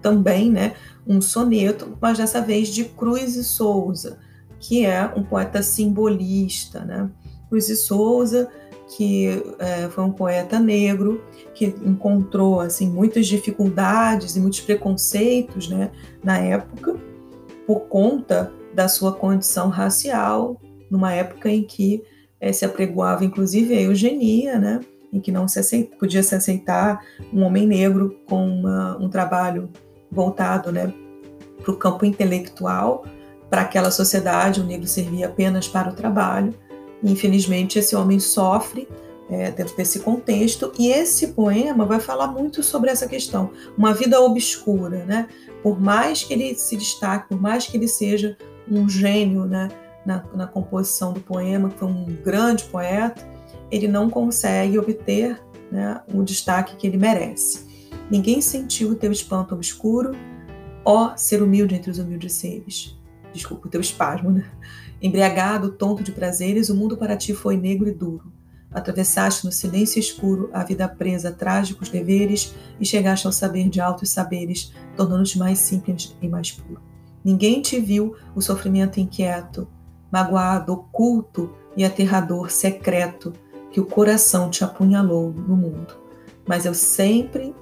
também 0.01 0.51
né, 0.51 0.74
um 1.07 1.22
soneto, 1.22 1.98
mas 2.01 2.17
dessa 2.17 2.41
vez 2.41 2.69
de 2.69 2.86
Cruz 2.86 3.36
e 3.36 3.43
Souza, 3.43 4.19
que 4.60 4.86
é 4.86 5.05
um 5.15 5.24
poeta 5.24 5.62
simbolista. 5.62 6.83
Né? 6.83 7.10
Cruz 7.50 7.69
e 7.69 7.75
Souza, 7.75 8.50
que 8.87 9.43
é, 9.59 9.89
foi 9.89 10.03
um 10.03 10.11
poeta 10.11 10.59
negro 10.59 11.23
que 11.53 11.65
encontrou 11.83 12.59
assim 12.59 12.89
muitas 12.89 13.27
dificuldades 13.27 14.35
e 14.35 14.39
muitos 14.39 14.61
preconceitos 14.61 15.69
né, 15.69 15.91
na 16.23 16.37
época 16.37 16.95
por 17.65 17.81
conta 17.81 18.51
da 18.73 18.87
sua 18.87 19.13
condição 19.13 19.69
racial, 19.69 20.59
numa 20.89 21.13
época 21.13 21.49
em 21.49 21.63
que 21.63 22.03
é, 22.39 22.51
se 22.51 22.65
apregoava 22.65 23.23
inclusive 23.23 23.73
a 23.73 23.81
eugenia, 23.81 24.59
né, 24.59 24.79
em 25.11 25.19
que 25.19 25.31
não 25.31 25.47
se 25.47 25.59
aceita, 25.59 25.95
podia 25.95 26.23
se 26.23 26.35
aceitar 26.35 26.99
um 27.31 27.43
homem 27.43 27.67
negro 27.67 28.19
com 28.27 28.45
uma, 28.45 28.97
um 28.97 29.09
trabalho 29.09 29.69
voltado 30.11 30.71
né, 30.71 30.93
para 31.61 31.71
o 31.71 31.77
campo 31.77 32.05
intelectual, 32.05 33.05
para 33.49 33.61
aquela 33.61 33.91
sociedade 33.91 34.59
o 34.59 34.63
negro 34.63 34.87
servia 34.87 35.27
apenas 35.27 35.67
para 35.67 35.89
o 35.89 35.93
trabalho. 35.93 36.53
Infelizmente, 37.03 37.77
esse 37.77 37.95
homem 37.95 38.19
sofre 38.19 38.88
é, 39.29 39.51
dentro 39.51 39.75
desse 39.75 40.00
contexto, 40.00 40.72
e 40.77 40.89
esse 40.89 41.29
poema 41.29 41.86
vai 41.86 42.00
falar 42.00 42.27
muito 42.27 42.62
sobre 42.62 42.89
essa 42.89 43.07
questão, 43.07 43.51
uma 43.77 43.93
vida 43.93 44.19
obscura, 44.22 45.05
né? 45.05 45.27
Por 45.62 45.79
mais 45.79 46.24
que 46.24 46.33
ele 46.33 46.55
se 46.55 46.75
destaque, 46.75 47.29
por 47.29 47.41
mais 47.41 47.65
que 47.65 47.77
ele 47.77 47.88
seja 47.88 48.38
um 48.69 48.88
gênio, 48.88 49.45
né? 49.45 49.69
na, 50.05 50.24
na 50.33 50.48
composição 50.48 51.13
do 51.13 51.19
poema, 51.19 51.69
que 51.69 51.79
foi 51.79 51.88
um 51.88 52.05
grande 52.05 52.65
poeta, 52.65 53.25
ele 53.72 53.88
não 53.88 54.10
consegue 54.10 54.77
obter 54.77 55.41
né, 55.72 56.01
o 56.13 56.24
destaque 56.24 56.75
que 56.75 56.86
ele 56.86 56.98
merece. 56.98 57.65
Ninguém 58.10 58.41
sentiu 58.41 58.89
o 58.89 58.95
teu 58.95 59.12
espanto 59.12 59.55
obscuro, 59.55 60.12
ó 60.86 61.15
ser 61.15 61.41
humilde 61.41 61.75
entre 61.75 61.89
os 61.89 61.98
humildes 61.98 62.33
seres. 62.33 62.98
Desculpa, 63.33 63.67
o 63.67 63.72
teu 63.72 63.81
espasmo, 63.81 64.29
né? 64.29 64.45
Embriagado, 65.03 65.69
tonto 65.69 66.01
de 66.01 66.13
prazeres, 66.13 66.69
o 66.69 66.75
mundo 66.75 66.95
para 66.95 67.17
ti 67.17 67.33
foi 67.33 67.57
negro 67.57 67.89
e 67.89 67.91
duro. 67.91 68.31
Atravessaste 68.72 69.45
no 69.45 69.51
silêncio 69.51 70.00
escuro 70.00 70.50
a 70.53 70.63
vida 70.63 70.88
presa 70.88 71.27
a 71.27 71.31
trágicos 71.33 71.89
deveres 71.89 72.55
e 72.79 72.86
chegaste 72.86 73.27
ao 73.27 73.33
saber 73.33 73.67
de 73.67 73.81
altos 73.81 74.10
saberes, 74.10 74.72
tornando-te 74.95 75.38
mais 75.38 75.60
simples 75.60 76.15
e 76.22 76.27
mais 76.29 76.53
puro. 76.53 76.81
Ninguém 77.22 77.62
te 77.62 77.81
viu 77.81 78.15
o 78.33 78.41
sofrimento 78.41 78.98
inquieto, 78.98 79.67
magoado, 80.10 80.72
oculto 80.72 81.53
e 81.75 81.83
aterrador 81.83 82.50
secreto 82.50 83.33
que 83.72 83.81
o 83.81 83.86
coração 83.86 84.50
te 84.50 84.63
apunhalou 84.63 85.33
no 85.33 85.57
mundo. 85.57 85.98
Mas 86.48 86.65
eu 86.65 86.74
sempre, 86.74 87.53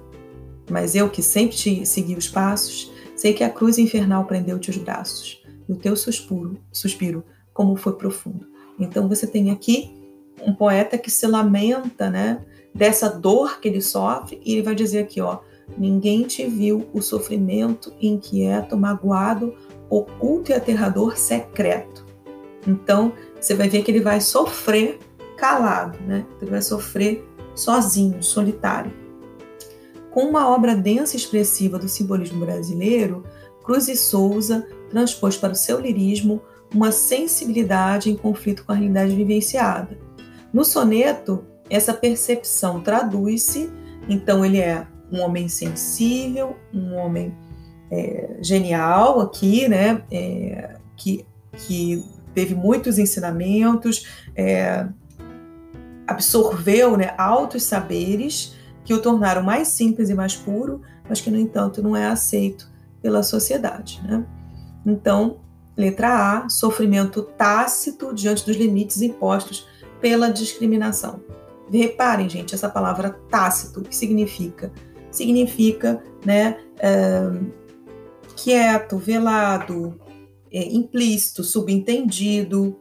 mas 0.70 0.94
eu 0.94 1.10
que 1.10 1.22
sempre 1.22 1.56
te 1.56 1.84
segui 1.86 2.14
os 2.14 2.28
passos, 2.28 2.92
sei 3.16 3.34
que 3.34 3.42
a 3.42 3.50
cruz 3.50 3.78
infernal 3.78 4.26
prendeu-te 4.26 4.70
os 4.70 4.76
braços 4.76 5.42
e 5.68 5.72
o 5.72 5.76
teu 5.76 5.96
suspiro, 5.96 6.58
suspiro 6.70 7.24
como 7.52 7.76
foi 7.76 7.94
profundo. 7.94 8.46
Então 8.78 9.08
você 9.08 9.26
tem 9.26 9.50
aqui 9.50 9.94
um 10.44 10.54
poeta 10.54 10.98
que 10.98 11.10
se 11.10 11.26
lamenta, 11.26 12.10
né, 12.10 12.44
dessa 12.74 13.08
dor 13.08 13.60
que 13.60 13.68
ele 13.68 13.80
sofre 13.80 14.40
e 14.44 14.54
ele 14.54 14.62
vai 14.62 14.74
dizer 14.74 15.00
aqui, 15.00 15.20
ó, 15.20 15.38
ninguém 15.76 16.22
te 16.22 16.46
viu 16.46 16.88
o 16.92 17.00
sofrimento 17.00 17.92
inquieto, 18.00 18.76
magoado, 18.76 19.54
oculto 19.88 20.50
e 20.50 20.54
aterrador 20.54 21.16
secreto 21.16 22.12
então, 22.66 23.12
você 23.40 23.54
vai 23.54 23.68
ver 23.68 23.82
que 23.82 23.90
ele 23.90 24.00
vai 24.00 24.20
sofrer 24.20 24.98
calado, 25.36 25.98
né? 26.06 26.24
Ele 26.40 26.50
vai 26.50 26.62
sofrer 26.62 27.26
sozinho, 27.54 28.22
solitário. 28.22 28.92
Com 30.10 30.24
uma 30.24 30.48
obra 30.48 30.74
densa 30.74 31.16
e 31.16 31.18
expressiva 31.18 31.78
do 31.78 31.88
simbolismo 31.88 32.44
brasileiro, 32.44 33.24
Cruz 33.64 33.88
e 33.88 33.96
Souza 33.96 34.66
transpôs 34.90 35.36
para 35.36 35.52
o 35.52 35.56
seu 35.56 35.80
lirismo 35.80 36.42
uma 36.74 36.90
sensibilidade 36.90 38.10
em 38.10 38.16
conflito 38.16 38.64
com 38.64 38.72
a 38.72 38.74
realidade 38.74 39.14
vivenciada. 39.14 39.98
No 40.52 40.64
soneto, 40.64 41.44
essa 41.68 41.94
percepção 41.94 42.80
traduz-se, 42.80 43.70
então 44.08 44.44
ele 44.44 44.58
é 44.58 44.86
um 45.10 45.20
homem 45.20 45.48
sensível, 45.48 46.56
um 46.72 46.94
homem 46.94 47.34
é, 47.90 48.38
genial 48.40 49.20
aqui, 49.20 49.68
né, 49.68 50.02
é, 50.10 50.76
que, 50.96 51.26
que 51.52 52.02
teve 52.34 52.54
muitos 52.54 52.98
ensinamentos, 52.98 54.06
é, 54.34 54.86
absorveu 56.06 56.96
né, 56.96 57.14
altos 57.18 57.62
saberes 57.62 58.56
que 58.84 58.94
o 58.94 59.00
tornaram 59.00 59.42
mais 59.42 59.68
simples 59.68 60.10
e 60.10 60.14
mais 60.14 60.34
puro, 60.34 60.80
mas 61.08 61.20
que, 61.20 61.30
no 61.30 61.38
entanto, 61.38 61.82
não 61.82 61.96
é 61.96 62.06
aceito 62.06 62.70
pela 63.00 63.22
sociedade. 63.22 64.00
Né? 64.04 64.24
Então, 64.84 65.40
letra 65.76 66.44
A, 66.44 66.48
sofrimento 66.48 67.22
tácito 67.22 68.14
diante 68.14 68.44
dos 68.44 68.56
limites 68.56 69.00
impostos 69.00 69.66
pela 70.00 70.30
discriminação. 70.30 71.22
Reparem, 71.70 72.28
gente, 72.28 72.54
essa 72.54 72.68
palavra 72.68 73.18
tácito, 73.30 73.80
o 73.80 73.82
que 73.82 73.96
significa? 73.96 74.72
Significa 75.10 76.02
né, 76.24 76.58
é, 76.78 77.30
quieto, 78.36 78.98
velado, 78.98 79.98
é, 80.52 80.64
implícito, 80.64 81.42
subentendido, 81.42 82.78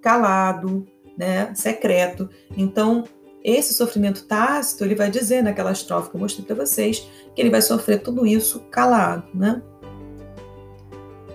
calado, 0.00 0.86
né, 1.18 1.52
secreto. 1.54 2.28
Então, 2.56 3.04
esse 3.42 3.74
sofrimento 3.74 4.26
tácito, 4.26 4.84
ele 4.84 4.94
vai 4.94 5.10
dizer 5.10 5.42
naquela 5.42 5.72
estrofe 5.72 6.10
que 6.10 6.16
eu 6.16 6.20
mostrei 6.20 6.44
para 6.44 6.56
vocês, 6.56 7.08
que 7.34 7.40
ele 7.40 7.50
vai 7.50 7.62
sofrer 7.62 8.02
tudo 8.02 8.26
isso 8.26 8.60
calado, 8.70 9.26
né? 9.34 9.62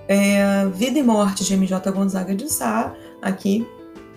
É, 0.08 0.68
Vida 0.68 1.00
e 1.00 1.04
Morte 1.04 1.44
de 1.44 1.54
M.J. 1.54 1.92
Gonzaga 1.92 2.36
de 2.36 2.52
Sá, 2.52 2.94
aqui 3.22 3.68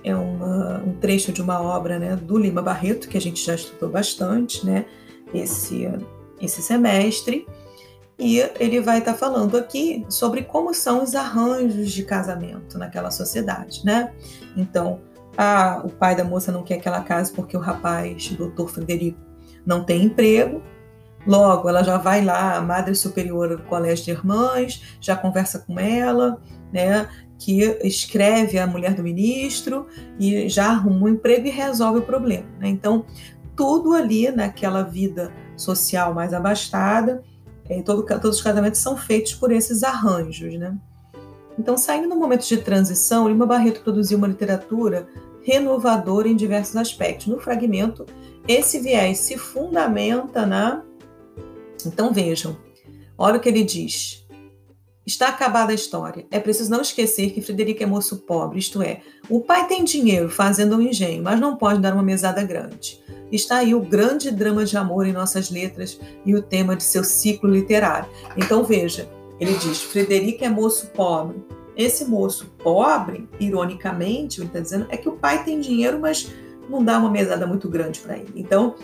é 0.04 0.14
uma, 0.14 0.82
um 0.84 0.92
trecho 0.94 1.32
de 1.32 1.42
uma 1.42 1.60
obra 1.60 1.98
né, 1.98 2.16
do 2.16 2.38
Lima 2.38 2.62
Barreto, 2.62 3.08
que 3.08 3.16
a 3.16 3.20
gente 3.20 3.44
já 3.44 3.54
estudou 3.54 3.88
bastante, 3.88 4.64
né, 4.64 4.84
esse, 5.32 5.88
esse 6.40 6.62
semestre, 6.62 7.46
e 8.18 8.38
ele 8.58 8.80
vai 8.80 8.98
estar 8.98 9.12
tá 9.12 9.18
falando 9.18 9.56
aqui 9.56 10.04
sobre 10.08 10.42
como 10.42 10.74
são 10.74 11.02
os 11.02 11.14
arranjos 11.14 11.90
de 11.92 12.02
casamento 12.02 12.76
naquela 12.76 13.10
sociedade, 13.10 13.84
né? 13.84 14.12
Então, 14.56 15.00
o 15.84 15.88
pai 15.88 16.16
da 16.16 16.24
moça 16.24 16.50
não 16.50 16.64
quer 16.64 16.78
que 16.78 16.88
ela 16.88 17.00
case 17.00 17.32
porque 17.32 17.56
o 17.56 17.60
rapaz, 17.60 18.28
o 18.32 18.36
doutor 18.36 18.68
Frederico, 18.68 19.20
não 19.64 19.84
tem 19.84 20.02
emprego. 20.02 20.60
Logo, 21.28 21.68
ela 21.68 21.84
já 21.84 21.98
vai 21.98 22.24
lá, 22.24 22.56
a 22.56 22.60
madre 22.62 22.94
superiora 22.94 23.58
do 23.58 23.62
colégio 23.64 24.06
de 24.06 24.10
irmãs, 24.12 24.82
já 24.98 25.14
conversa 25.14 25.58
com 25.58 25.78
ela, 25.78 26.40
né? 26.72 27.06
Que 27.38 27.78
escreve 27.84 28.58
a 28.58 28.66
mulher 28.66 28.94
do 28.94 29.02
ministro 29.02 29.86
e 30.18 30.48
já 30.48 30.70
arruma 30.70 31.04
um 31.04 31.08
emprego 31.08 31.46
e 31.46 31.50
resolve 31.50 31.98
o 31.98 32.02
problema. 32.02 32.46
Né? 32.58 32.68
Então, 32.68 33.04
tudo 33.54 33.92
ali 33.92 34.30
naquela 34.30 34.82
vida 34.82 35.30
social 35.54 36.14
mais 36.14 36.32
abastada, 36.32 37.22
é, 37.68 37.82
todo, 37.82 38.04
todos 38.04 38.38
os 38.38 38.42
casamentos 38.42 38.80
são 38.80 38.96
feitos 38.96 39.34
por 39.34 39.52
esses 39.52 39.82
arranjos, 39.82 40.54
né? 40.54 40.74
Então, 41.58 41.76
saindo 41.76 42.08
no 42.08 42.16
momento 42.16 42.46
de 42.46 42.56
transição, 42.56 43.28
Lima 43.28 43.44
Barreto 43.44 43.82
produziu 43.82 44.16
uma 44.16 44.28
literatura 44.28 45.06
renovadora 45.42 46.28
em 46.28 46.36
diversos 46.36 46.76
aspectos. 46.76 47.26
No 47.26 47.38
fragmento, 47.38 48.06
esse 48.46 48.78
viés 48.78 49.18
se 49.18 49.36
fundamenta 49.36 50.46
na. 50.46 50.84
Então, 51.88 52.12
vejam, 52.12 52.56
olha 53.16 53.36
o 53.36 53.40
que 53.40 53.48
ele 53.48 53.64
diz. 53.64 54.24
Está 55.06 55.28
acabada 55.28 55.72
a 55.72 55.74
história. 55.74 56.26
É 56.30 56.38
preciso 56.38 56.70
não 56.70 56.82
esquecer 56.82 57.30
que 57.30 57.40
Frederico 57.40 57.82
é 57.82 57.86
moço 57.86 58.18
pobre, 58.18 58.58
isto 58.58 58.82
é, 58.82 59.00
o 59.28 59.40
pai 59.40 59.66
tem 59.66 59.82
dinheiro 59.82 60.28
fazendo 60.28 60.76
um 60.76 60.82
engenho, 60.82 61.22
mas 61.22 61.40
não 61.40 61.56
pode 61.56 61.80
dar 61.80 61.94
uma 61.94 62.02
mesada 62.02 62.44
grande 62.44 63.00
está 63.30 63.58
aí 63.58 63.74
o 63.74 63.80
grande 63.80 64.30
drama 64.30 64.64
de 64.64 64.76
amor 64.76 65.06
em 65.06 65.12
nossas 65.12 65.50
letras 65.50 66.00
e 66.24 66.34
o 66.34 66.42
tema 66.42 66.74
de 66.76 66.82
seu 66.82 67.04
ciclo 67.04 67.50
literário. 67.50 68.08
Então 68.36 68.64
veja, 68.64 69.08
ele 69.38 69.54
diz: 69.54 69.82
Frederico 69.82 70.44
é 70.44 70.48
moço 70.48 70.88
pobre. 70.88 71.42
Esse 71.76 72.04
moço 72.04 72.46
pobre, 72.58 73.28
ironicamente, 73.38 74.40
ele 74.40 74.48
está 74.48 74.58
dizendo, 74.58 74.86
é 74.88 74.96
que 74.96 75.08
o 75.08 75.12
pai 75.12 75.44
tem 75.44 75.60
dinheiro, 75.60 76.00
mas 76.00 76.28
não 76.68 76.82
dá 76.84 76.98
uma 76.98 77.08
mesada 77.08 77.46
muito 77.46 77.68
grande 77.68 78.00
para 78.00 78.18
ele. 78.18 78.32
Então, 78.34 78.74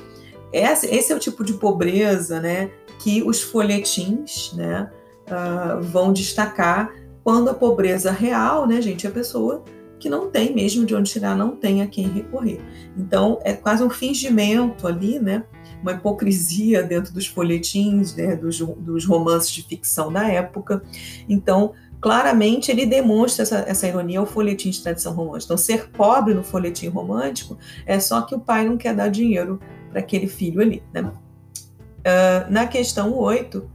esse 0.54 1.12
é 1.12 1.16
o 1.16 1.18
tipo 1.18 1.42
de 1.42 1.54
pobreza 1.54 2.40
né, 2.40 2.70
que 3.00 3.22
os 3.22 3.42
folhetins 3.42 4.52
né, 4.54 4.90
uh, 5.26 5.82
vão 5.82 6.12
destacar 6.12 6.92
quando 7.22 7.48
a 7.48 7.54
pobreza 7.54 8.12
real, 8.12 8.66
né, 8.66 8.80
gente, 8.80 9.06
é 9.06 9.10
a 9.10 9.12
pessoa 9.12 9.64
que 9.98 10.08
não 10.10 10.30
tem 10.30 10.54
mesmo 10.54 10.84
de 10.84 10.94
onde 10.94 11.10
tirar, 11.10 11.34
não 11.34 11.56
tem 11.56 11.80
a 11.80 11.86
quem 11.86 12.06
recorrer. 12.08 12.60
Então, 12.94 13.40
é 13.42 13.54
quase 13.54 13.82
um 13.82 13.88
fingimento 13.88 14.86
ali, 14.86 15.18
né? 15.18 15.44
Uma 15.80 15.92
hipocrisia 15.92 16.82
dentro 16.82 17.10
dos 17.10 17.26
folhetins, 17.26 18.14
né? 18.14 18.36
dos, 18.36 18.58
dos 18.58 19.06
romances 19.06 19.50
de 19.50 19.62
ficção 19.62 20.12
da 20.12 20.28
época. 20.28 20.82
Então, 21.26 21.72
claramente 22.02 22.70
ele 22.70 22.84
demonstra 22.84 23.44
essa, 23.44 23.64
essa 23.66 23.88
ironia 23.88 24.18
ao 24.18 24.26
folhetim 24.26 24.68
de 24.68 24.82
tradição 24.82 25.14
romântica. 25.14 25.46
Então, 25.46 25.56
ser 25.56 25.88
pobre 25.88 26.34
no 26.34 26.44
folhetim 26.44 26.88
romântico 26.88 27.56
é 27.86 27.98
só 27.98 28.20
que 28.20 28.34
o 28.34 28.40
pai 28.40 28.68
não 28.68 28.76
quer 28.76 28.94
dar 28.94 29.08
dinheiro 29.08 29.58
para 29.94 30.00
aquele 30.00 30.26
filho 30.26 30.60
ali. 30.60 30.82
Né? 30.92 31.02
Uh, 31.02 32.50
na 32.50 32.66
questão 32.66 33.16
8, 33.16 33.70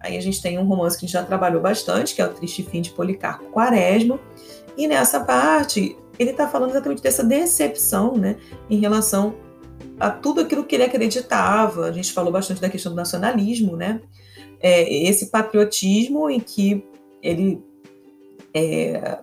aí 0.00 0.16
a 0.16 0.20
gente 0.20 0.40
tem 0.40 0.58
um 0.58 0.64
romance 0.64 0.96
que 0.96 1.04
a 1.04 1.06
gente 1.06 1.12
já 1.12 1.22
trabalhou 1.22 1.60
bastante, 1.60 2.14
que 2.14 2.22
é 2.22 2.26
o 2.26 2.32
Triste 2.32 2.62
Fim 2.62 2.80
de 2.80 2.90
Policarpo 2.90 3.50
Quaresma, 3.50 4.18
e 4.76 4.88
nessa 4.88 5.20
parte, 5.20 5.94
ele 6.18 6.30
está 6.30 6.48
falando 6.48 6.70
exatamente 6.70 7.02
dessa 7.02 7.22
decepção 7.22 8.16
né, 8.16 8.36
em 8.70 8.78
relação 8.78 9.34
a 10.00 10.10
tudo 10.10 10.40
aquilo 10.40 10.64
que 10.64 10.74
ele 10.74 10.84
acreditava. 10.84 11.84
A 11.84 11.92
gente 11.92 12.12
falou 12.12 12.32
bastante 12.32 12.60
da 12.60 12.70
questão 12.70 12.92
do 12.92 12.96
nacionalismo, 12.96 13.76
né? 13.76 14.00
É, 14.60 14.92
esse 15.04 15.26
patriotismo 15.26 16.30
em 16.30 16.40
que 16.40 16.84
ele 17.22 17.62
é, 18.54 19.18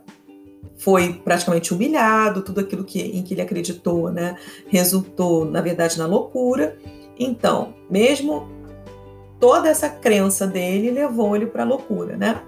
foi 0.77 1.13
praticamente 1.13 1.73
humilhado, 1.73 2.41
tudo 2.41 2.61
aquilo 2.61 2.83
que, 2.83 3.01
em 3.01 3.23
que 3.23 3.33
ele 3.33 3.41
acreditou, 3.41 4.11
né, 4.11 4.35
resultou, 4.67 5.45
na 5.45 5.61
verdade, 5.61 5.97
na 5.97 6.05
loucura. 6.05 6.77
Então, 7.17 7.73
mesmo 7.89 8.47
toda 9.39 9.69
essa 9.69 9.89
crença 9.89 10.45
dele 10.45 10.91
levou 10.91 11.35
ele 11.35 11.45
para 11.45 11.63
a 11.63 11.65
loucura, 11.65 12.17
né? 12.17 12.41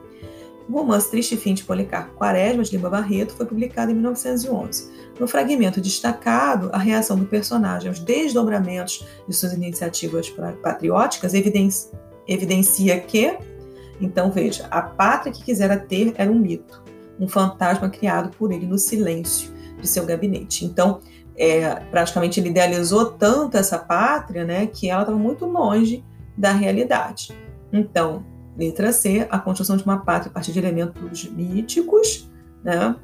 O 0.69 0.73
romance 0.73 1.09
Triste 1.09 1.37
Fim 1.37 1.53
de 1.53 1.63
Policarpo 1.63 2.15
Quaresma, 2.15 2.61
de 2.61 2.75
Lima 2.75 2.89
Barreto, 2.89 3.33
foi 3.33 3.45
publicado 3.45 3.91
em 3.91 3.93
1911. 3.93 4.91
No 5.17 5.25
fragmento 5.25 5.79
destacado, 5.79 6.69
a 6.73 6.77
reação 6.77 7.17
do 7.17 7.25
personagem 7.25 7.87
aos 7.87 7.99
desdobramentos 7.99 9.05
de 9.27 9.33
suas 9.33 9.53
iniciativas 9.53 10.29
patrióticas 10.61 11.33
evidencia, 11.33 11.89
evidencia 12.27 12.99
que, 12.99 13.37
então 14.01 14.29
veja, 14.29 14.67
a 14.69 14.81
pátria 14.81 15.31
que 15.31 15.43
quisera 15.43 15.77
ter 15.77 16.13
era 16.17 16.29
um 16.29 16.37
mito, 16.37 16.83
um 17.19 17.27
fantasma 17.27 17.89
criado 17.89 18.35
por 18.37 18.51
ele 18.51 18.65
no 18.65 18.77
silêncio 18.77 19.51
de 19.79 19.87
seu 19.87 20.05
gabinete. 20.05 20.65
Então, 20.65 20.99
é, 21.35 21.75
praticamente 21.91 22.39
ele 22.39 22.49
idealizou 22.49 23.11
tanto 23.11 23.57
essa 23.57 23.77
pátria, 23.77 24.43
né, 24.43 24.67
que 24.67 24.89
ela 24.89 25.01
estava 25.01 25.17
muito 25.17 25.45
longe 25.45 26.03
da 26.35 26.51
realidade. 26.51 27.35
Então, 27.71 28.25
Letra 28.57 28.91
C, 28.91 29.27
a 29.29 29.37
construção 29.37 29.77
de 29.77 29.83
uma 29.83 29.99
pátria 29.99 30.31
a 30.31 30.33
partir 30.33 30.51
de 30.51 30.59
elementos 30.59 31.29
míticos, 31.29 32.29
né? 32.63 32.95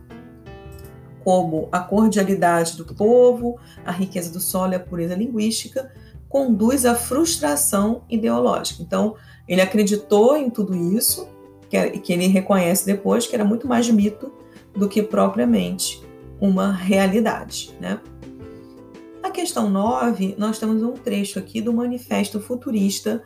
como 1.24 1.70
a 1.72 1.80
cordialidade 1.80 2.76
do 2.76 2.86
povo, 2.86 3.58
a 3.86 3.92
riqueza 3.92 4.32
do 4.32 4.40
solo 4.40 4.74
e 4.74 4.76
a 4.76 4.80
pureza 4.80 5.16
linguística, 5.16 5.92
conduz 6.28 6.86
à 6.86 6.96
frustração 6.96 8.04
ideológica. 8.10 8.82
Então, 8.82 9.16
ele 9.48 9.62
acreditou 9.62 10.36
em 10.36 10.50
tudo 10.50 10.76
isso, 10.76 11.28
que, 11.74 12.00
que 12.00 12.14
ele 12.14 12.28
reconhece 12.28 12.86
depois 12.86 13.26
que 13.26 13.34
era 13.34 13.44
muito 13.44 13.68
mais 13.68 13.90
mito 13.90 14.32
do 14.76 14.88
que 14.88 15.02
propriamente 15.02 16.04
uma 16.40 16.72
realidade. 16.72 17.76
Né? 17.80 18.00
Na 19.22 19.32
questão 19.32 19.70
9, 19.70 20.36
nós 20.38 20.60
temos 20.60 20.84
um 20.84 20.94
trecho 20.94 21.40
aqui 21.40 21.62
do 21.62 21.74
Manifesto 21.74 22.40
Futurista 22.40 23.24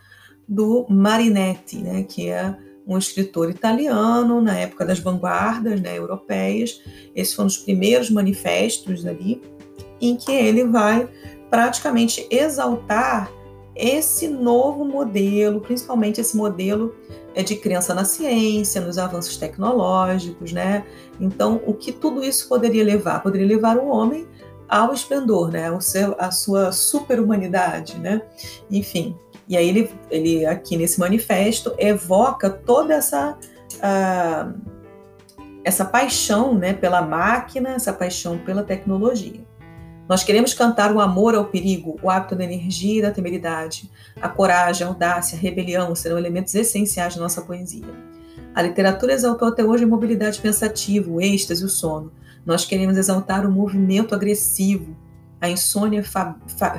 do 0.47 0.85
Marinetti, 0.89 1.79
né, 1.79 2.03
que 2.03 2.29
é 2.29 2.55
um 2.87 2.97
escritor 2.97 3.49
italiano 3.49 4.39
na 4.41 4.57
época 4.57 4.85
das 4.85 4.99
vanguardas 4.99 5.81
né, 5.81 5.97
europeias. 5.97 6.81
Esses 7.13 7.33
foram 7.33 7.47
os 7.47 7.57
primeiros 7.57 8.09
manifestos 8.09 9.05
ali, 9.05 9.41
em 9.99 10.15
que 10.15 10.31
ele 10.31 10.63
vai 10.63 11.09
praticamente 11.49 12.25
exaltar 12.31 13.29
esse 13.77 14.27
novo 14.27 14.83
modelo, 14.83 15.61
principalmente 15.61 16.19
esse 16.19 16.35
modelo 16.35 16.95
é 17.35 17.43
de 17.43 17.55
crença 17.55 17.93
na 17.93 18.03
ciência, 18.03 18.81
nos 18.81 18.97
avanços 18.97 19.37
tecnológicos, 19.37 20.51
né? 20.51 20.83
Então, 21.19 21.61
o 21.65 21.73
que 21.73 21.91
tudo 21.91 22.23
isso 22.23 22.49
poderia 22.49 22.83
levar? 22.83 23.21
Poderia 23.21 23.47
levar 23.47 23.77
o 23.77 23.87
homem 23.87 24.27
ao 24.67 24.93
esplendor, 24.93 25.51
né? 25.51 25.71
O 25.71 25.79
seu, 25.79 26.15
a 26.17 26.31
sua 26.31 26.71
superhumanidade, 26.71 27.99
né? 27.99 28.23
Enfim, 28.69 29.15
E 29.47 29.55
aí 29.55 29.69
ele, 29.69 29.89
ele 30.11 30.45
aqui 30.45 30.75
nesse 30.75 30.99
manifesto 30.99 31.73
evoca 31.77 32.49
toda 32.49 32.93
essa 32.93 33.37
uh, 33.75 34.77
essa 35.63 35.83
paixão, 35.83 36.53
né, 36.53 36.73
pela 36.73 37.01
máquina, 37.01 37.71
essa 37.71 37.91
paixão 37.91 38.37
pela 38.37 38.63
tecnologia. 38.63 39.45
Nós 40.07 40.23
queremos 40.23 40.53
cantar 40.53 40.93
o 40.93 41.01
amor 41.01 41.35
ao 41.35 41.45
perigo, 41.45 41.99
o 42.01 42.09
hábito 42.09 42.35
da 42.35 42.43
energia 42.43 42.99
e 42.99 43.01
da 43.01 43.11
temeridade. 43.11 43.91
A 44.21 44.29
coragem, 44.29 44.85
a 44.85 44.89
audácia, 44.89 45.37
a 45.37 45.41
rebelião 45.41 45.93
serão 45.93 46.17
elementos 46.17 46.55
essenciais 46.55 47.15
da 47.15 47.21
nossa 47.21 47.41
poesia. 47.41 47.85
A 48.55 48.61
literatura 48.61 49.13
exaltou 49.13 49.47
até 49.47 49.63
hoje 49.63 49.83
a 49.83 49.87
mobilidade 49.87 50.39
pensativa, 50.39 51.11
o 51.11 51.21
êxtase 51.21 51.61
e 51.61 51.65
o 51.65 51.69
sono. 51.69 52.11
Nós 52.45 52.63
queremos 52.63 52.95
exaltar 52.95 53.45
o 53.45 53.51
movimento 53.51 54.15
agressivo, 54.15 54.95
a 55.39 55.49
insônia 55.49 56.03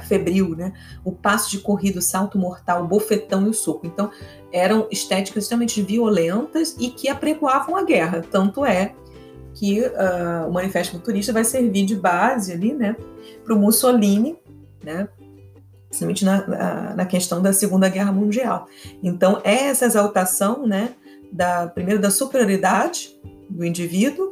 febril, 0.09 0.57
né? 0.57 0.73
o 1.05 1.13
passo 1.13 1.51
de 1.51 1.59
corrida, 1.59 1.99
o 1.99 2.03
salto 2.03 2.39
mortal, 2.39 2.83
o 2.83 2.89
bofetão 2.89 3.47
e 3.47 3.51
o 3.51 3.55
soco. 3.55 3.87
Então, 3.87 4.11
eram 4.51 4.89
estéticas 4.91 5.45
extremamente 5.45 5.83
violentas 5.83 6.75
e 6.79 6.89
que 6.89 7.09
apregoavam 7.09 7.77
a 7.77 7.85
guerra. 7.85 8.25
Tanto 8.29 8.65
é 8.65 8.95
que 9.59 9.81
uh, 9.81 10.49
o 10.49 10.53
Manifesto 10.53 10.93
Futurista 10.93 11.33
vai 11.33 11.43
servir 11.43 11.85
de 11.85 11.97
base 11.97 12.53
ali, 12.53 12.73
né, 12.73 12.95
para 13.45 13.53
o 13.53 13.59
Mussolini, 13.59 14.39
né, 14.85 15.09
principalmente 15.89 16.25
na, 16.25 16.95
na, 16.95 17.05
questão 17.05 17.43
da 17.43 17.53
Segunda 17.53 17.89
Guerra 17.89 18.13
Mundial. 18.13 18.69
Então, 19.03 19.41
é 19.43 19.65
essa 19.65 19.87
exaltação, 19.87 20.65
né, 20.65 20.95
da, 21.33 21.67
primeiro 21.67 22.01
da 22.01 22.09
superioridade 22.09 23.19
do 23.51 23.65
indivíduo 23.65 24.31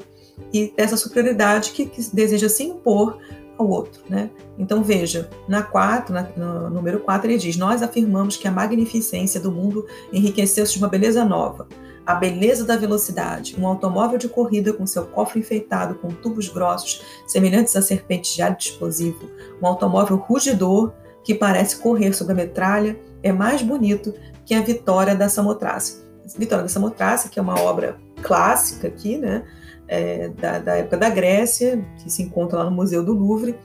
e 0.52 0.72
dessa 0.76 0.96
superioridade 0.96 1.72
que, 1.72 1.86
que 1.86 2.02
deseja 2.14 2.48
se 2.48 2.62
impor 2.62 3.18
ao 3.58 3.68
outro, 3.68 4.02
né? 4.08 4.30
Então 4.58 4.82
veja, 4.82 5.28
na 5.48 5.62
4, 5.62 6.14
na, 6.14 6.22
no 6.36 6.70
número 6.70 7.00
4, 7.00 7.26
ele 7.26 7.38
diz: 7.38 7.56
Nós 7.56 7.82
afirmamos 7.82 8.36
que 8.36 8.46
a 8.46 8.50
magnificência 8.50 9.40
do 9.40 9.50
mundo 9.50 9.86
enriqueceu-se 10.12 10.74
de 10.74 10.78
uma 10.78 10.88
beleza 10.88 11.24
nova, 11.24 11.66
a 12.06 12.14
beleza 12.14 12.64
da 12.64 12.76
velocidade, 12.76 13.56
um 13.58 13.66
automóvel 13.66 14.16
de 14.16 14.28
corrida 14.28 14.72
com 14.72 14.86
seu 14.86 15.04
cofre 15.06 15.40
enfeitado 15.40 15.96
com 15.96 16.08
tubos 16.08 16.48
grossos, 16.48 17.02
semelhantes 17.26 17.74
a 17.74 17.82
serpentes 17.82 18.34
de 18.34 18.42
árido 18.42 18.60
explosivo, 18.60 19.28
um 19.60 19.66
automóvel 19.66 20.16
rugidor 20.16 20.92
que 21.24 21.34
parece 21.34 21.78
correr 21.78 22.12
sobre 22.12 22.32
a 22.32 22.36
metralha, 22.36 22.96
é 23.22 23.32
mais 23.32 23.60
bonito 23.60 24.14
que 24.44 24.54
a 24.54 24.60
Vitória 24.60 25.16
da 25.16 25.28
Samotrace. 25.28 26.06
Vitória 26.38 26.62
da 26.62 26.68
Samotrace, 26.68 27.28
que 27.28 27.38
é 27.38 27.42
uma 27.42 27.60
obra 27.60 27.96
clássica 28.22 28.86
aqui, 28.86 29.18
né? 29.18 29.42
é, 29.88 30.28
da, 30.28 30.58
da, 30.58 30.76
época 30.76 30.96
da 30.96 31.10
Grécia, 31.10 31.84
que 31.98 32.10
se 32.10 32.22
encontra 32.22 32.58
lá 32.58 32.64
no 32.64 32.70
Museu 32.70 33.04
do 33.04 33.12
Louvre, 33.12 33.58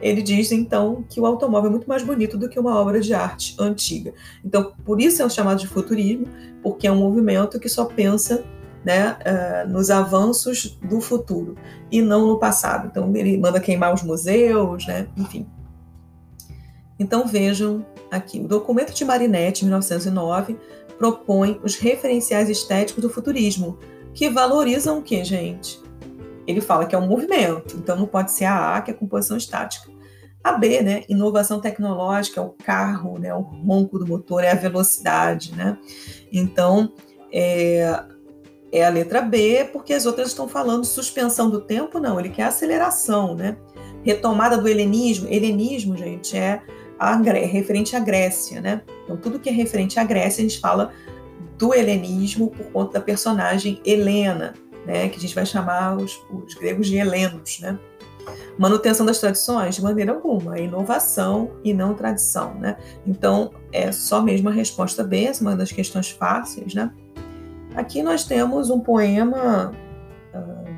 ele 0.00 0.22
diz 0.22 0.52
então 0.52 1.04
que 1.08 1.20
o 1.20 1.26
automóvel 1.26 1.68
é 1.68 1.70
muito 1.70 1.88
mais 1.88 2.02
bonito 2.02 2.36
do 2.36 2.48
que 2.48 2.58
uma 2.58 2.78
obra 2.78 3.00
de 3.00 3.12
arte 3.14 3.56
antiga. 3.58 4.12
Então, 4.44 4.72
por 4.84 5.00
isso 5.00 5.22
é 5.22 5.28
chamado 5.28 5.58
de 5.58 5.66
futurismo, 5.66 6.26
porque 6.62 6.86
é 6.86 6.92
um 6.92 6.98
movimento 6.98 7.58
que 7.58 7.68
só 7.68 7.84
pensa 7.84 8.44
né, 8.84 9.16
uh, 9.18 9.68
nos 9.68 9.90
avanços 9.90 10.78
do 10.82 11.00
futuro 11.00 11.56
e 11.90 12.00
não 12.00 12.26
no 12.26 12.38
passado. 12.38 12.88
Então, 12.90 13.14
ele 13.16 13.36
manda 13.36 13.60
queimar 13.60 13.92
os 13.92 14.02
museus, 14.02 14.86
né, 14.86 15.08
enfim. 15.16 15.46
Então, 16.98 17.26
vejam 17.26 17.84
aqui: 18.10 18.40
o 18.40 18.48
documento 18.48 18.94
de 18.94 19.04
Marinetti, 19.04 19.64
1909, 19.64 20.56
propõe 20.96 21.60
os 21.62 21.76
referenciais 21.76 22.48
estéticos 22.48 23.02
do 23.02 23.10
futurismo, 23.10 23.78
que 24.14 24.28
valorizam 24.28 24.98
o 24.98 25.02
que, 25.02 25.22
gente? 25.24 25.80
Ele 26.48 26.62
fala 26.62 26.86
que 26.86 26.94
é 26.94 26.98
um 26.98 27.06
movimento, 27.06 27.76
então 27.76 27.94
não 27.94 28.06
pode 28.06 28.32
ser 28.32 28.46
a 28.46 28.74
A, 28.74 28.80
que 28.80 28.90
é 28.90 28.94
composição 28.94 29.36
estática. 29.36 29.92
A 30.42 30.52
B, 30.52 30.80
né, 30.80 31.02
inovação 31.06 31.60
tecnológica, 31.60 32.40
é 32.40 32.42
o 32.42 32.48
carro, 32.48 33.18
né, 33.18 33.34
o 33.34 33.40
ronco 33.40 33.98
do 33.98 34.06
motor, 34.06 34.42
é 34.42 34.50
a 34.50 34.54
velocidade, 34.54 35.54
né? 35.54 35.76
Então, 36.32 36.94
é, 37.30 38.02
é 38.72 38.82
a 38.82 38.88
letra 38.88 39.20
B, 39.20 39.68
porque 39.74 39.92
as 39.92 40.06
outras 40.06 40.28
estão 40.28 40.48
falando 40.48 40.86
suspensão 40.86 41.50
do 41.50 41.60
tempo, 41.60 42.00
não, 42.00 42.18
ele 42.18 42.30
quer 42.30 42.44
aceleração, 42.44 43.34
né? 43.34 43.58
Retomada 44.02 44.56
do 44.56 44.66
helenismo, 44.66 45.28
helenismo, 45.30 45.98
gente, 45.98 46.34
é 46.34 46.62
a, 46.98 47.14
referente 47.14 47.94
à 47.94 48.00
Grécia, 48.00 48.62
né? 48.62 48.80
Então, 49.04 49.18
tudo 49.18 49.38
que 49.38 49.50
é 49.50 49.52
referente 49.52 50.00
à 50.00 50.04
Grécia, 50.04 50.40
a 50.40 50.48
gente 50.48 50.60
fala 50.60 50.94
do 51.58 51.74
helenismo 51.74 52.48
por 52.48 52.72
conta 52.72 52.94
da 52.94 53.04
personagem 53.04 53.82
Helena, 53.84 54.54
né, 54.86 55.08
que 55.08 55.16
a 55.16 55.20
gente 55.20 55.34
vai 55.34 55.44
chamar 55.44 55.96
os, 55.96 56.20
os 56.30 56.54
gregos 56.54 56.86
de 56.86 56.96
helenos. 56.96 57.60
Né? 57.60 57.78
Manutenção 58.58 59.06
das 59.06 59.18
tradições? 59.18 59.76
De 59.76 59.82
maneira 59.82 60.12
alguma, 60.12 60.58
é 60.58 60.64
inovação 60.64 61.52
e 61.62 61.72
não 61.72 61.94
tradição. 61.94 62.54
Né? 62.54 62.76
Então, 63.06 63.52
é 63.72 63.92
só 63.92 64.22
mesmo 64.22 64.48
a 64.48 64.52
resposta 64.52 65.04
B, 65.04 65.24
essa 65.24 65.42
é 65.42 65.46
uma 65.46 65.56
das 65.56 65.72
questões 65.72 66.10
fáceis. 66.10 66.74
Né? 66.74 66.90
Aqui 67.74 68.02
nós 68.02 68.24
temos 68.24 68.70
um 68.70 68.80
poema 68.80 69.72
uh, 70.34 70.74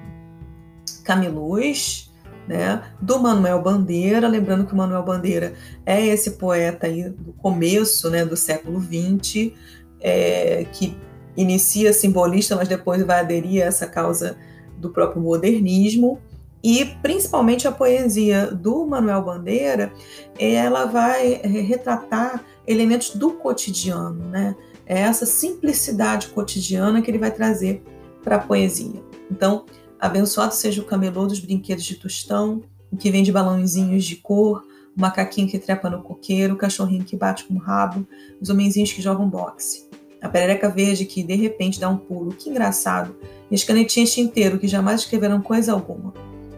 Camiluz, 1.05 2.11
né, 2.51 2.83
do 3.01 3.21
Manuel 3.21 3.63
Bandeira, 3.63 4.27
lembrando 4.27 4.67
que 4.67 4.73
o 4.73 4.77
Manuel 4.77 5.05
Bandeira 5.05 5.55
é 5.87 6.05
esse 6.05 6.33
poeta 6.33 6.89
aí 6.89 7.09
do 7.09 7.33
começo 7.35 8.11
né, 8.11 8.25
do 8.25 8.37
século 8.37 8.81
XX, 8.81 9.53
é, 10.01 10.67
que 10.73 10.97
inicia 11.37 11.93
simbolista, 11.93 12.57
mas 12.57 12.69
depois 12.69 13.05
vai 13.05 13.21
aderir 13.21 13.63
a 13.63 13.67
essa 13.67 13.87
causa 13.87 14.37
do 14.77 14.91
próprio 14.91 15.23
modernismo. 15.23 16.19
E 16.63 16.85
principalmente 16.85 17.67
a 17.67 17.73
poesia 17.73 18.47
do 18.47 18.85
Manuel 18.87 19.23
Bandeira, 19.23 19.93
ela 20.39 20.85
vai 20.85 21.41
retratar 21.43 22.45
elementos 22.67 23.15
do 23.15 23.33
cotidiano, 23.33 24.27
né? 24.27 24.55
É 24.85 25.01
essa 25.01 25.25
simplicidade 25.25 26.29
cotidiana 26.29 27.01
que 27.01 27.11
ele 27.11 27.19
vai 27.19 27.31
trazer 27.31 27.83
para 28.23 28.37
a 28.37 28.41
poesia. 28.41 29.03
Então, 29.31 29.65
abençoado 29.99 30.55
seja 30.55 30.83
o 30.83 30.85
camelô 30.85 31.27
dos 31.27 31.39
brinquedos 31.39 31.85
de 31.85 31.95
tostão, 31.95 32.61
que 32.99 33.11
vem 33.11 33.23
de 33.23 33.33
balãozinhos 33.33 34.05
de 34.05 34.17
cor, 34.17 34.63
o 34.95 35.01
macaquinho 35.01 35.49
que 35.49 35.59
trepa 35.59 35.89
no 35.89 36.03
coqueiro, 36.03 36.55
o 36.55 36.59
cachorrinho 36.59 37.05
que 37.05 37.17
bate 37.17 37.45
com 37.45 37.55
o 37.55 37.59
rabo, 37.59 38.07
os 38.41 38.51
homenzinhos 38.51 38.93
que 38.93 39.01
jogam 39.01 39.29
boxe 39.29 39.90
a 40.21 40.29
perereca 40.29 40.69
verde 40.69 41.05
que 41.05 41.23
de 41.23 41.35
repente 41.35 41.81
dá 41.81 41.89
um 41.89 41.97
pulo, 41.97 42.33
que 42.33 42.51
engraçado, 42.51 43.17
e 43.51 43.55
as 43.55 43.65
canetinhas 43.65 44.13
tinteiro 44.13 44.59
que 44.59 44.69
jamais 44.69 45.01
escreverão 45.01 45.41
coisa 45.41 45.73
alguma. 45.73 46.13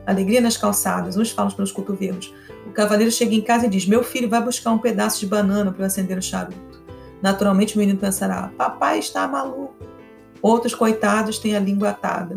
Alegria 0.07 0.41
nas 0.41 0.57
calçadas, 0.57 1.17
uns 1.17 1.31
falam 1.31 1.53
pelos 1.53 1.71
cotovelos. 1.71 2.35
O 2.67 2.71
cavaleiro 2.71 3.13
chega 3.13 3.35
em 3.35 3.41
casa 3.41 3.67
e 3.67 3.71
diz: 3.71 3.87
Meu 3.87 4.03
filho 4.03 4.29
vai 4.29 4.43
buscar 4.43 4.73
um 4.73 4.79
pedaço 4.79 5.21
de 5.21 5.27
banana 5.27 5.71
para 5.71 5.83
eu 5.83 5.87
acender 5.87 6.19
o 6.19 6.23
charuto. 6.23 6.83
Naturalmente 7.21 7.77
o 7.77 7.79
menino 7.79 7.99
pensará: 7.99 8.51
Papai 8.57 8.99
está 8.99 9.29
maluco. 9.29 9.75
Outros 10.41 10.75
coitados 10.75 11.39
têm 11.39 11.55
a 11.55 11.61
língua 11.61 11.91
atada. 11.91 12.35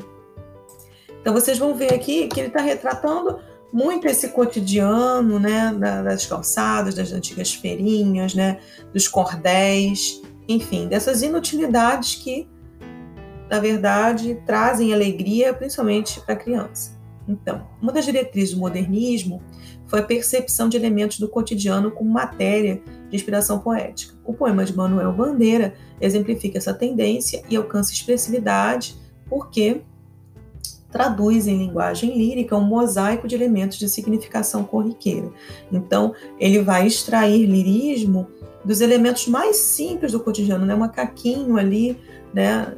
Então 1.19 1.33
vocês 1.33 1.57
vão 1.57 1.73
ver 1.73 1.91
aqui 1.91 2.27
que 2.27 2.39
ele 2.39 2.49
está 2.49 2.61
retratando 2.61 3.39
muito 3.73 4.07
esse 4.07 4.29
cotidiano, 4.29 5.39
né, 5.39 5.73
das 6.03 6.25
calçadas, 6.25 6.95
das 6.95 7.11
antigas 7.11 7.53
feirinhas, 7.53 8.33
né, 8.35 8.59
dos 8.93 9.07
cordéis, 9.07 10.21
enfim, 10.47 10.87
dessas 10.87 11.21
inutilidades 11.21 12.15
que, 12.15 12.47
na 13.49 13.59
verdade, 13.59 14.41
trazem 14.45 14.93
alegria, 14.93 15.53
principalmente 15.53 16.19
para 16.21 16.33
a 16.33 16.37
criança. 16.37 16.95
Então, 17.27 17.67
uma 17.81 17.91
das 17.91 18.05
diretrizes 18.05 18.53
do 18.53 18.59
modernismo 18.59 19.41
foi 19.87 19.99
a 19.99 20.03
percepção 20.03 20.69
de 20.69 20.77
elementos 20.77 21.19
do 21.19 21.27
cotidiano 21.27 21.91
como 21.91 22.11
matéria 22.11 22.81
de 23.09 23.15
inspiração 23.15 23.59
poética. 23.59 24.13
O 24.23 24.33
poema 24.33 24.63
de 24.63 24.75
Manuel 24.75 25.11
Bandeira 25.11 25.73
exemplifica 25.99 26.57
essa 26.57 26.73
tendência 26.73 27.43
e 27.49 27.55
alcança 27.55 27.93
expressividade 27.93 28.95
porque 29.27 29.81
traduz 30.91 31.47
em 31.47 31.57
linguagem 31.57 32.17
lírica 32.17 32.55
um 32.55 32.63
mosaico 32.63 33.27
de 33.27 33.35
elementos 33.35 33.77
de 33.77 33.89
significação 33.89 34.63
corriqueira. 34.63 35.29
Então, 35.71 36.13
ele 36.39 36.59
vai 36.59 36.87
extrair 36.87 37.45
lirismo 37.45 38.27
dos 38.65 38.81
elementos 38.81 39.27
mais 39.27 39.57
simples 39.57 40.11
do 40.11 40.19
cotidiano, 40.19 40.65
né? 40.65 40.73
Um 40.73 40.79
macaquinho 40.79 41.57
ali, 41.57 41.97
né? 42.33 42.73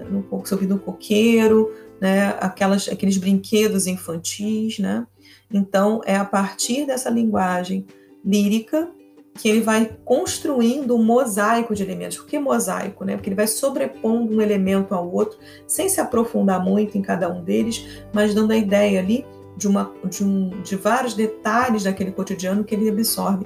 Sobre 0.46 0.72
um 0.72 0.78
coqueiro, 0.78 1.74
né? 2.00 2.36
Aquelas, 2.40 2.88
aqueles 2.90 3.18
brinquedos 3.18 3.88
infantis, 3.88 4.80
né? 4.80 5.08
Então, 5.52 6.02
é 6.06 6.16
a 6.16 6.26
partir 6.26 6.86
dessa 6.86 7.10
linguagem 7.10 7.86
lírica 8.24 8.90
que 9.38 9.48
ele 9.48 9.62
vai 9.62 9.98
construindo 10.04 10.96
um 10.96 11.04
mosaico 11.04 11.76
de 11.76 11.84
elementos. 11.84 12.18
Por 12.18 12.26
que 12.26 12.40
mosaico? 12.40 13.06
Né? 13.06 13.16
Porque 13.16 13.30
ele 13.30 13.36
vai 13.36 13.48
sobrepondo 13.48 14.36
um 14.36 14.42
elemento 14.42 14.96
ao 14.96 15.10
outro, 15.10 15.38
sem 15.68 15.88
se 15.88 16.02
aprofundar 16.02 16.64
muito 16.64 16.98
em 16.98 17.02
cada 17.02 17.30
um 17.32 17.44
deles, 17.44 17.86
mas 18.12 18.34
dando 18.34 18.52
a 18.52 18.58
ideia 18.58 19.00
ali 19.00 19.26
de, 19.56 19.68
uma, 19.68 19.94
de, 20.04 20.24
um, 20.24 20.62
de 20.62 20.76
vários 20.76 21.14
detalhes 21.14 21.84
daquele 21.84 22.12
cotidiano 22.12 22.64
que 22.64 22.74
ele 22.74 22.90
absorve 22.90 23.46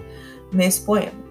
nesse 0.51 0.81
poema. 0.81 1.30